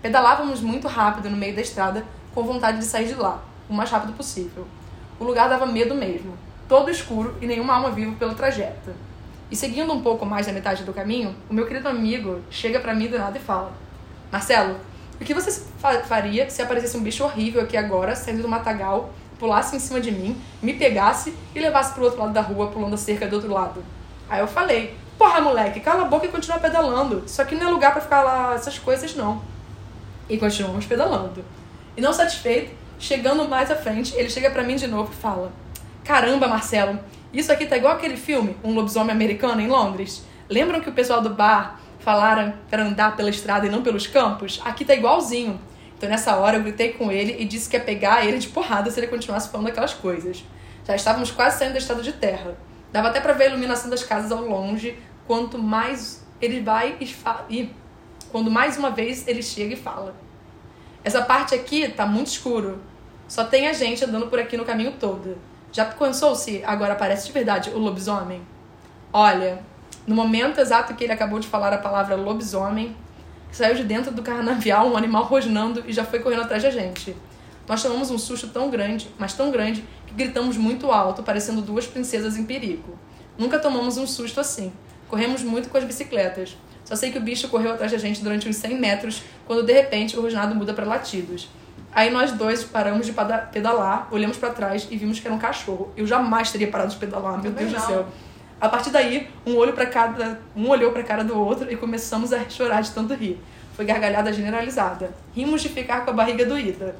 Pedalávamos 0.00 0.62
muito 0.62 0.88
rápido 0.88 1.28
no 1.28 1.36
meio 1.36 1.54
da 1.54 1.60
estrada, 1.60 2.04
com 2.34 2.42
vontade 2.42 2.78
de 2.78 2.84
sair 2.84 3.08
de 3.08 3.14
lá, 3.14 3.42
o 3.68 3.74
mais 3.74 3.90
rápido 3.90 4.14
possível. 4.14 4.66
O 5.20 5.24
lugar 5.24 5.48
dava 5.48 5.66
medo 5.66 5.94
mesmo, 5.94 6.32
todo 6.68 6.90
escuro 6.90 7.36
e 7.40 7.46
nenhuma 7.46 7.74
alma 7.74 7.90
viva 7.90 8.14
pelo 8.18 8.34
trajeto. 8.34 8.90
E 9.50 9.56
seguindo 9.56 9.92
um 9.92 10.02
pouco 10.02 10.26
mais 10.26 10.46
da 10.46 10.52
metade 10.52 10.84
do 10.84 10.92
caminho, 10.92 11.34
o 11.48 11.54
meu 11.54 11.66
querido 11.66 11.88
amigo 11.88 12.40
chega 12.50 12.80
para 12.80 12.94
mim 12.94 13.06
do 13.06 13.18
nada 13.18 13.38
e 13.38 13.40
fala: 13.40 13.72
Marcelo, 14.30 14.76
o 15.20 15.24
que 15.24 15.32
você 15.32 15.62
faria 16.08 16.50
se 16.50 16.60
aparecesse 16.60 16.96
um 16.96 17.02
bicho 17.02 17.24
horrível 17.24 17.62
aqui 17.62 17.76
agora, 17.76 18.16
saindo 18.16 18.42
do 18.42 18.48
matagal, 18.48 19.10
pulasse 19.38 19.76
em 19.76 19.78
cima 19.78 20.00
de 20.00 20.10
mim, 20.10 20.36
me 20.60 20.74
pegasse 20.74 21.34
e 21.54 21.60
levasse 21.60 21.94
pro 21.94 22.04
outro 22.04 22.18
lado 22.18 22.32
da 22.32 22.40
rua, 22.40 22.68
pulando 22.68 22.94
a 22.94 22.98
cerca 22.98 23.26
do 23.26 23.36
outro 23.36 23.52
lado? 23.52 23.84
Aí 24.28 24.40
eu 24.40 24.48
falei: 24.48 24.96
Porra, 25.16 25.40
moleque, 25.40 25.80
cala 25.80 26.02
a 26.02 26.06
boca 26.06 26.26
e 26.26 26.28
continua 26.28 26.58
pedalando. 26.58 27.22
Isso 27.24 27.40
aqui 27.40 27.54
não 27.54 27.68
é 27.68 27.70
lugar 27.70 27.92
para 27.92 28.02
ficar 28.02 28.22
lá 28.22 28.54
essas 28.54 28.78
coisas, 28.78 29.14
não. 29.14 29.40
E 30.28 30.36
continuamos 30.36 30.84
pedalando. 30.84 31.44
E 31.96 32.00
não 32.00 32.12
satisfeito, 32.12 32.74
chegando 32.98 33.48
mais 33.48 33.70
à 33.70 33.76
frente, 33.76 34.14
ele 34.16 34.28
chega 34.28 34.50
para 34.50 34.62
mim 34.62 34.76
de 34.76 34.86
novo 34.86 35.12
e 35.12 35.16
fala: 35.16 35.50
Caramba, 36.06 36.46
Marcelo, 36.46 37.00
isso 37.32 37.50
aqui 37.50 37.66
tá 37.66 37.76
igual 37.76 37.94
aquele 37.94 38.16
filme, 38.16 38.56
Um 38.62 38.72
Lobisomem 38.74 39.10
Americano 39.10 39.60
em 39.60 39.66
Londres. 39.66 40.24
Lembram 40.48 40.80
que 40.80 40.88
o 40.88 40.92
pessoal 40.92 41.20
do 41.20 41.30
bar 41.30 41.80
falaram 41.98 42.54
para 42.70 42.84
andar 42.84 43.16
pela 43.16 43.28
estrada 43.28 43.66
e 43.66 43.68
não 43.68 43.82
pelos 43.82 44.06
campos? 44.06 44.62
Aqui 44.64 44.84
tá 44.84 44.94
igualzinho. 44.94 45.60
Então 45.98 46.08
nessa 46.08 46.36
hora 46.36 46.58
eu 46.58 46.62
gritei 46.62 46.92
com 46.92 47.10
ele 47.10 47.34
e 47.40 47.44
disse 47.44 47.68
que 47.68 47.76
ia 47.76 47.82
pegar 47.82 48.24
ele 48.24 48.38
de 48.38 48.46
porrada 48.46 48.88
se 48.88 49.00
ele 49.00 49.08
continuasse 49.08 49.48
falando 49.48 49.66
aquelas 49.66 49.94
coisas. 49.94 50.44
Já 50.86 50.94
estávamos 50.94 51.32
quase 51.32 51.58
saindo 51.58 51.72
da 51.72 51.78
estrada 51.80 52.02
de 52.02 52.12
terra. 52.12 52.56
Dava 52.92 53.08
até 53.08 53.20
para 53.20 53.32
ver 53.32 53.46
a 53.46 53.48
iluminação 53.48 53.90
das 53.90 54.04
casas 54.04 54.30
ao 54.30 54.42
longe, 54.42 54.96
quanto 55.26 55.58
mais 55.58 56.24
ele 56.40 56.60
vai 56.60 56.96
e, 57.00 57.16
e 57.50 57.70
quando 58.30 58.48
mais 58.48 58.78
uma 58.78 58.90
vez 58.90 59.26
ele 59.26 59.42
chega 59.42 59.74
e 59.74 59.76
fala. 59.76 60.14
Essa 61.02 61.22
parte 61.22 61.52
aqui 61.52 61.88
tá 61.88 62.06
muito 62.06 62.28
escuro. 62.28 62.80
Só 63.26 63.42
tem 63.42 63.66
a 63.66 63.72
gente 63.72 64.04
andando 64.04 64.28
por 64.28 64.38
aqui 64.38 64.56
no 64.56 64.64
caminho 64.64 64.92
todo. 64.92 65.36
Já 65.76 65.84
pensou 65.84 66.34
se 66.34 66.64
agora 66.64 66.94
aparece 66.94 67.26
de 67.26 67.32
verdade 67.34 67.68
o 67.68 67.78
lobisomem? 67.78 68.40
Olha, 69.12 69.62
no 70.06 70.14
momento 70.14 70.58
exato 70.58 70.94
que 70.94 71.04
ele 71.04 71.12
acabou 71.12 71.38
de 71.38 71.46
falar 71.46 71.70
a 71.70 71.76
palavra 71.76 72.16
lobisomem, 72.16 72.96
saiu 73.52 73.74
de 73.74 73.84
dentro 73.84 74.10
do 74.10 74.22
carnavial 74.22 74.88
um 74.88 74.96
animal 74.96 75.24
rosnando 75.24 75.84
e 75.86 75.92
já 75.92 76.02
foi 76.02 76.20
correndo 76.20 76.44
atrás 76.44 76.62
da 76.62 76.70
gente. 76.70 77.14
Nós 77.68 77.82
tomamos 77.82 78.10
um 78.10 78.16
susto 78.16 78.48
tão 78.48 78.70
grande, 78.70 79.10
mas 79.18 79.34
tão 79.34 79.50
grande, 79.50 79.84
que 80.06 80.14
gritamos 80.14 80.56
muito 80.56 80.90
alto, 80.90 81.22
parecendo 81.22 81.60
duas 81.60 81.86
princesas 81.86 82.38
em 82.38 82.46
perigo. 82.46 82.98
Nunca 83.36 83.58
tomamos 83.58 83.98
um 83.98 84.06
susto 84.06 84.40
assim. 84.40 84.72
Corremos 85.08 85.42
muito 85.42 85.68
com 85.68 85.76
as 85.76 85.84
bicicletas. 85.84 86.56
Só 86.86 86.96
sei 86.96 87.12
que 87.12 87.18
o 87.18 87.20
bicho 87.20 87.48
correu 87.48 87.72
atrás 87.72 87.92
da 87.92 87.98
gente 87.98 88.22
durante 88.22 88.48
uns 88.48 88.56
100 88.56 88.80
metros, 88.80 89.22
quando 89.46 89.62
de 89.62 89.74
repente 89.74 90.16
o 90.16 90.22
rosnado 90.22 90.54
muda 90.54 90.72
para 90.72 90.86
latidos. 90.86 91.50
Aí 91.96 92.10
nós 92.10 92.30
dois 92.30 92.62
paramos 92.62 93.06
de 93.06 93.14
pedalar, 93.50 94.06
olhamos 94.10 94.36
para 94.36 94.50
trás 94.50 94.86
e 94.90 94.98
vimos 94.98 95.18
que 95.18 95.26
era 95.26 95.34
um 95.34 95.38
cachorro. 95.38 95.90
Eu 95.96 96.06
jamais 96.06 96.52
teria 96.52 96.70
parado 96.70 96.90
de 96.90 96.96
pedalar, 96.98 97.40
meu 97.40 97.50
Deus 97.50 97.72
do 97.72 97.80
céu. 97.80 98.06
A 98.60 98.68
partir 98.68 98.90
daí, 98.90 99.30
um 99.46 99.56
olho 99.56 99.72
para 99.72 99.86
cada, 99.86 100.38
um 100.54 100.68
olhou 100.68 100.92
para 100.92 101.00
a 101.00 101.04
cara 101.04 101.24
do 101.24 101.34
outro 101.38 101.72
e 101.72 101.74
começamos 101.74 102.34
a 102.34 102.50
chorar 102.50 102.82
de 102.82 102.90
tanto 102.90 103.14
rir. 103.14 103.40
Foi 103.74 103.86
gargalhada 103.86 104.30
generalizada. 104.30 105.14
Rimos 105.34 105.62
de 105.62 105.70
ficar 105.70 106.04
com 106.04 106.10
a 106.10 106.12
barriga 106.12 106.44
doída. 106.44 106.94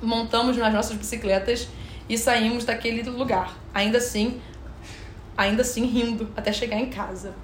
Montamos 0.00 0.56
nas 0.56 0.72
nossas 0.72 0.96
bicicletas 0.96 1.68
e 2.08 2.16
saímos 2.16 2.64
daquele 2.64 3.02
lugar. 3.02 3.52
Ainda 3.74 3.98
assim, 3.98 4.40
ainda 5.36 5.60
assim 5.60 5.84
rindo 5.84 6.32
até 6.34 6.50
chegar 6.50 6.78
em 6.78 6.88
casa. 6.88 7.34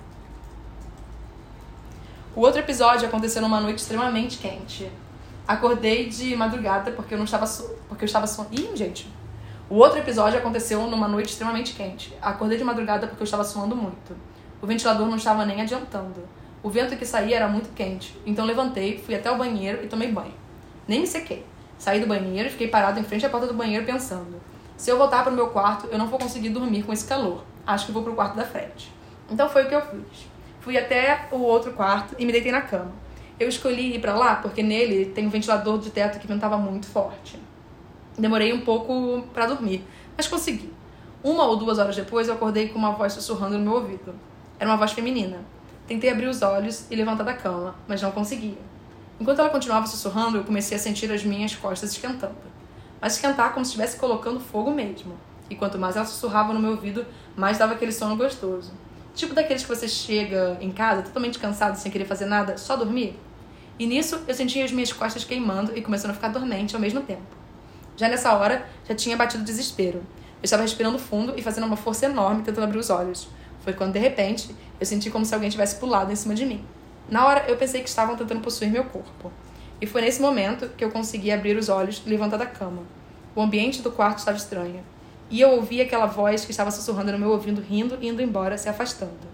O 2.35 2.41
outro 2.41 2.61
episódio 2.61 3.07
aconteceu 3.07 3.43
numa 3.43 3.61
noite 3.61 3.81
extremamente 3.81 4.39
quente. 4.39 4.91
Acordei 5.47 6.09
de 6.09 6.37
madrugada 6.37 6.93
porque 6.93 7.15
eu 7.15 7.19
não 7.19 7.25
estava 7.25 7.47
so... 7.47 7.75
porque 7.89 8.05
eu 8.05 8.07
estava 8.07 8.27
so... 8.27 8.47
Ih, 8.53 8.71
gente. 8.75 9.11
O 9.69 9.77
outro 9.77 9.99
episódio 9.99 10.39
aconteceu 10.39 10.87
numa 10.87 11.07
noite 11.07 11.31
extremamente 11.31 11.75
quente. 11.75 12.17
Acordei 12.21 12.59
de 12.59 12.65
madrugada 12.65 13.07
porque 13.07 13.23
eu 13.23 13.25
estava 13.25 13.45
suando 13.45 13.77
muito. 13.77 14.17
O 14.61 14.67
ventilador 14.67 15.07
não 15.07 15.17
estava 15.17 15.47
nem 15.47 15.61
adiantando. 15.61 16.23
O 16.63 16.69
vento 16.69 16.97
que 16.97 17.07
saía 17.07 17.37
era 17.37 17.49
muito 17.49 17.73
quente, 17.75 18.15
então 18.27 18.45
levantei, 18.45 18.99
fui 18.99 19.15
até 19.15 19.31
o 19.31 19.39
banheiro 19.39 19.83
e 19.83 19.87
tomei 19.87 20.13
banho. 20.13 20.35
Nem 20.87 21.01
me 21.01 21.07
sequei. 21.07 21.47
Saí 21.79 22.01
do 22.01 22.07
banheiro 22.07 22.49
e 22.49 22.53
fiquei 22.53 22.69
parado 22.69 23.01
em 23.01 23.03
frente 23.03 23.25
à 23.25 23.31
porta 23.31 23.47
do 23.47 23.55
banheiro 23.55 23.87
pensando: 23.87 24.39
se 24.77 24.91
eu 24.91 24.99
voltar 24.99 25.23
para 25.23 25.33
o 25.33 25.35
meu 25.35 25.49
quarto, 25.49 25.87
eu 25.87 25.97
não 25.97 26.09
vou 26.09 26.19
conseguir 26.19 26.51
dormir 26.51 26.83
com 26.83 26.93
esse 26.93 27.07
calor. 27.07 27.43
Acho 27.67 27.87
que 27.87 27.93
vou 27.93 28.03
para 28.03 28.13
o 28.13 28.15
quarto 28.15 28.37
da 28.37 28.45
frente. 28.45 28.93
Então 29.31 29.49
foi 29.49 29.65
o 29.65 29.69
que 29.69 29.75
eu 29.75 29.81
fiz. 29.81 30.27
Fui 30.61 30.77
até 30.77 31.29
o 31.31 31.39
outro 31.39 31.73
quarto 31.73 32.15
e 32.19 32.27
me 32.27 32.33
deitei 32.33 32.53
na 32.53 32.61
cama. 32.61 32.93
Eu 33.41 33.49
escolhi 33.49 33.95
ir 33.95 34.01
para 34.03 34.15
lá 34.15 34.37
porque 34.37 34.63
nele 34.63 35.07
tem 35.07 35.27
um 35.27 35.31
ventilador 35.31 35.79
de 35.79 35.89
teto 35.89 36.19
que 36.19 36.27
ventava 36.27 36.59
muito 36.59 36.87
forte. 36.87 37.41
Demorei 38.19 38.53
um 38.53 38.61
pouco 38.61 39.23
para 39.33 39.47
dormir, 39.47 39.83
mas 40.15 40.29
consegui. 40.29 40.71
Uma 41.25 41.45
ou 41.47 41.57
duas 41.57 41.79
horas 41.79 41.97
depois, 41.97 42.29
eu 42.29 42.35
acordei 42.35 42.69
com 42.69 42.79
uma 42.79 42.91
voz 42.91 43.15
sussurrando 43.15 43.57
no 43.57 43.65
meu 43.65 43.73
ouvido. 43.77 44.15
Era 44.59 44.69
uma 44.69 44.77
voz 44.77 44.93
feminina. 44.93 45.39
Tentei 45.87 46.11
abrir 46.11 46.27
os 46.27 46.43
olhos 46.43 46.85
e 46.91 46.95
levantar 46.95 47.25
da 47.25 47.33
cama, 47.33 47.75
mas 47.89 48.03
não 48.03 48.13
conseguia. 48.13 48.59
Enquanto 49.19 49.39
ela 49.39 49.49
continuava 49.49 49.87
sussurrando, 49.87 50.37
eu 50.37 50.45
comecei 50.45 50.77
a 50.77 50.81
sentir 50.81 51.11
as 51.11 51.25
minhas 51.25 51.55
costas 51.55 51.93
esquentando. 51.93 52.37
Mas 53.01 53.15
esquentar 53.15 53.55
como 53.55 53.65
se 53.65 53.71
estivesse 53.71 53.97
colocando 53.97 54.39
fogo 54.39 54.71
mesmo. 54.71 55.15
E 55.49 55.57
quanto 55.57 55.79
mais 55.79 55.97
ela 55.97 56.05
sussurrava 56.05 56.53
no 56.53 56.61
meu 56.61 56.73
ouvido, 56.73 57.07
mais 57.35 57.57
dava 57.57 57.73
aquele 57.73 57.91
sono 57.91 58.19
gostoso. 58.19 58.71
Tipo 59.15 59.35
daqueles 59.35 59.63
que 59.63 59.69
você 59.69 59.89
chega 59.89 60.59
em 60.61 60.71
casa 60.71 61.01
totalmente 61.03 61.39
cansado, 61.39 61.77
sem 61.77 61.91
querer 61.91 62.05
fazer 62.05 62.27
nada, 62.27 62.59
só 62.59 62.77
dormir. 62.77 63.19
E 63.81 63.87
nisso 63.87 64.21
eu 64.29 64.35
sentia 64.35 64.63
as 64.63 64.71
minhas 64.71 64.93
costas 64.93 65.25
queimando 65.25 65.73
e 65.75 65.81
começando 65.81 66.11
a 66.11 66.15
ficar 66.15 66.29
dormente 66.29 66.75
ao 66.75 66.81
mesmo 66.83 67.01
tempo. 67.01 67.23
Já 67.97 68.09
nessa 68.11 68.35
hora, 68.35 68.69
já 68.87 68.95
tinha 68.95 69.17
batido 69.17 69.43
desespero. 69.43 70.01
Eu 70.01 70.45
estava 70.45 70.61
respirando 70.61 70.99
fundo 70.99 71.33
e 71.35 71.41
fazendo 71.41 71.65
uma 71.65 71.79
força 71.79 72.05
enorme 72.05 72.43
tentando 72.43 72.65
abrir 72.65 72.79
os 72.79 72.91
olhos. 72.91 73.29
Foi 73.65 73.73
quando, 73.73 73.95
de 73.95 73.99
repente, 73.99 74.55
eu 74.79 74.85
senti 74.85 75.09
como 75.09 75.25
se 75.25 75.35
alguém 75.35 75.49
tivesse 75.49 75.77
pulado 75.77 76.13
em 76.13 76.15
cima 76.15 76.35
de 76.35 76.45
mim. 76.45 76.63
Na 77.09 77.27
hora, 77.27 77.47
eu 77.49 77.57
pensei 77.57 77.81
que 77.81 77.89
estavam 77.89 78.17
tentando 78.17 78.43
possuir 78.43 78.71
meu 78.71 78.85
corpo. 78.85 79.33
E 79.81 79.87
foi 79.87 80.03
nesse 80.03 80.21
momento 80.21 80.69
que 80.77 80.85
eu 80.85 80.91
consegui 80.91 81.33
abrir 81.33 81.57
os 81.57 81.71
olhos 81.71 82.03
e 82.05 82.11
levantar 82.11 82.37
da 82.37 82.45
cama. 82.45 82.83
O 83.35 83.41
ambiente 83.41 83.81
do 83.81 83.91
quarto 83.91 84.19
estava 84.19 84.37
estranho. 84.37 84.85
E 85.31 85.41
eu 85.41 85.53
ouvi 85.53 85.81
aquela 85.81 86.05
voz 86.05 86.45
que 86.45 86.51
estava 86.51 86.71
sussurrando 86.71 87.13
no 87.13 87.19
meu 87.19 87.31
ouvido, 87.31 87.63
rindo 87.63 87.97
e 87.99 88.09
indo 88.09 88.21
embora, 88.21 88.59
se 88.59 88.69
afastando. 88.69 89.31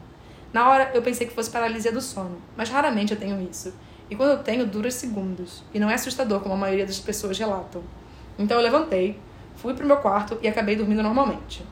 Na 0.53 0.71
hora, 0.71 0.93
eu 0.95 1.03
pensei 1.03 1.27
que 1.27 1.35
fosse 1.35 1.51
paralisia 1.51 1.91
do 1.91 2.01
sono, 2.01 2.41
mas 2.57 2.69
raramente 2.69 3.13
eu 3.13 3.19
tenho 3.19 3.43
isso. 3.43 3.75
E 4.09 4.17
quando 4.17 4.31
eu 4.31 4.39
tenho, 4.39 4.67
dura 4.67 4.91
segundos. 4.91 5.63
E 5.75 5.79
não 5.79 5.91
é 5.91 5.95
assustador, 5.95 6.41
como 6.41 6.55
a 6.55 6.57
maioria 6.57 6.87
das 6.87 6.99
pessoas 6.99 7.39
relatam. 7.39 7.83
Então 8.39 8.57
eu 8.57 8.63
levantei, 8.63 9.19
fui 9.57 9.75
pro 9.75 9.87
meu 9.87 9.97
quarto 9.97 10.39
e 10.43 10.49
acabei 10.49 10.77
dormindo 10.77 11.03
normalmente. 11.03 11.65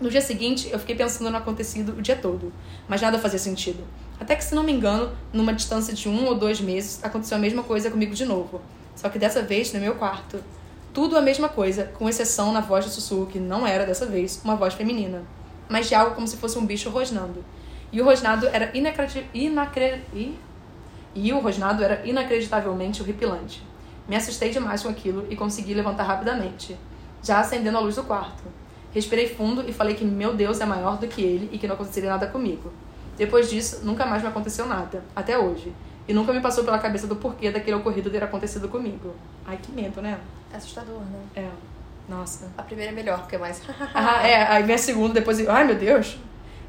No 0.00 0.10
dia 0.10 0.20
seguinte, 0.20 0.68
eu 0.72 0.78
fiquei 0.78 0.96
pensando 0.96 1.30
no 1.30 1.36
acontecido 1.36 1.96
o 1.96 2.02
dia 2.02 2.16
todo, 2.16 2.52
mas 2.88 3.00
nada 3.00 3.18
fazia 3.18 3.38
sentido. 3.38 3.84
Até 4.18 4.34
que, 4.36 4.44
se 4.44 4.54
não 4.54 4.62
me 4.62 4.72
engano, 4.72 5.12
numa 5.32 5.52
distância 5.52 5.94
de 5.94 6.08
um 6.08 6.26
ou 6.26 6.34
dois 6.34 6.60
meses, 6.60 7.02
aconteceu 7.02 7.36
a 7.36 7.40
mesma 7.40 7.62
coisa 7.62 7.90
comigo 7.90 8.14
de 8.14 8.24
novo. 8.24 8.60
Só 8.94 9.08
que 9.08 9.18
dessa 9.18 9.42
vez 9.42 9.72
no 9.72 9.80
meu 9.80 9.94
quarto. 9.94 10.42
Tudo 10.92 11.16
a 11.16 11.22
mesma 11.22 11.48
coisa, 11.48 11.84
com 11.94 12.08
exceção 12.08 12.52
na 12.52 12.60
voz 12.60 12.84
do 12.84 12.90
sussurro, 12.90 13.26
que 13.26 13.38
não 13.38 13.66
era 13.66 13.86
dessa 13.86 14.04
vez 14.04 14.40
uma 14.44 14.56
voz 14.56 14.74
feminina, 14.74 15.22
mas 15.68 15.88
de 15.88 15.94
algo 15.94 16.14
como 16.14 16.28
se 16.28 16.36
fosse 16.36 16.58
um 16.58 16.66
bicho 16.66 16.90
rosnando. 16.90 17.42
E 17.90 18.00
o 18.00 18.04
rosnado 18.04 18.46
era 18.48 18.70
inacreditável. 18.76 19.28
Inacre... 19.32 20.02
E 21.14 21.32
o 21.32 21.40
rosnado 21.40 21.82
era 21.84 22.06
inacreditavelmente 22.06 23.02
horripilante. 23.02 23.62
Me 24.08 24.16
assustei 24.16 24.50
demais 24.50 24.82
com 24.82 24.88
aquilo 24.88 25.26
e 25.30 25.36
consegui 25.36 25.74
levantar 25.74 26.04
rapidamente, 26.04 26.76
já 27.22 27.40
acendendo 27.40 27.78
a 27.78 27.80
luz 27.80 27.96
do 27.96 28.02
quarto. 28.02 28.42
Respirei 28.92 29.28
fundo 29.28 29.64
e 29.68 29.72
falei 29.72 29.94
que 29.94 30.04
meu 30.04 30.34
Deus 30.34 30.60
é 30.60 30.66
maior 30.66 30.98
do 30.98 31.06
que 31.06 31.22
ele 31.22 31.48
e 31.52 31.58
que 31.58 31.66
não 31.66 31.74
aconteceria 31.74 32.10
nada 32.10 32.26
comigo. 32.26 32.72
Depois 33.16 33.48
disso, 33.48 33.80
nunca 33.84 34.04
mais 34.04 34.22
me 34.22 34.28
aconteceu 34.28 34.66
nada, 34.66 35.02
até 35.14 35.38
hoje. 35.38 35.72
E 36.08 36.12
nunca 36.12 36.32
me 36.32 36.40
passou 36.40 36.64
pela 36.64 36.78
cabeça 36.78 37.06
do 37.06 37.16
porquê 37.16 37.50
daquele 37.50 37.76
ocorrido 37.76 38.10
ter 38.10 38.22
acontecido 38.22 38.68
comigo. 38.68 39.14
Ai, 39.46 39.58
que 39.62 39.70
medo, 39.70 40.02
né? 40.02 40.18
É 40.52 40.56
assustador, 40.56 41.00
né? 41.00 41.20
É. 41.36 41.48
Nossa. 42.08 42.50
A 42.58 42.62
primeira 42.62 42.90
é 42.90 42.94
melhor, 42.94 43.20
porque 43.20 43.36
é 43.36 43.38
mais. 43.38 43.62
ah, 43.94 44.26
é. 44.26 44.46
Aí 44.48 44.62
vem 44.64 44.74
a 44.74 44.78
segunda, 44.78 45.14
depois. 45.14 45.46
Ai, 45.48 45.64
meu 45.64 45.76
Deus. 45.76 46.18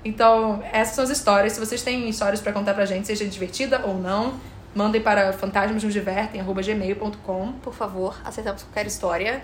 Então, 0.05 0.61
essas 0.71 0.95
são 0.95 1.03
as 1.03 1.09
histórias. 1.09 1.53
Se 1.53 1.59
vocês 1.59 1.81
têm 1.81 2.07
histórias 2.09 2.41
para 2.41 2.51
contar 2.51 2.73
pra 2.73 2.85
gente, 2.85 3.07
seja 3.07 3.25
divertida 3.25 3.81
ou 3.85 3.97
não, 3.97 4.33
mandem 4.75 5.01
para 5.01 5.31
fantasmasnosdivertem.gmail.com. 5.33 7.53
Por 7.53 7.73
favor, 7.73 8.15
aceitamos 8.25 8.63
qualquer 8.63 8.87
história. 8.87 9.41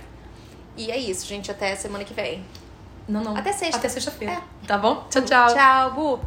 E 0.75 0.91
é 0.91 0.97
isso, 0.97 1.25
gente. 1.25 1.49
Até 1.51 1.75
semana 1.75 2.03
que 2.03 2.13
vem. 2.13 2.43
Não, 3.07 3.23
não. 3.23 3.35
Até 3.35 3.51
sexta. 3.51 3.77
Até 3.77 3.89
sexta-feira. 3.89 4.33
É. 4.33 4.41
Tá 4.67 4.77
bom? 4.77 5.07
Tchau, 5.09 5.23
tchau. 5.23 5.53
Tchau, 5.53 5.93
Bu. 5.93 6.19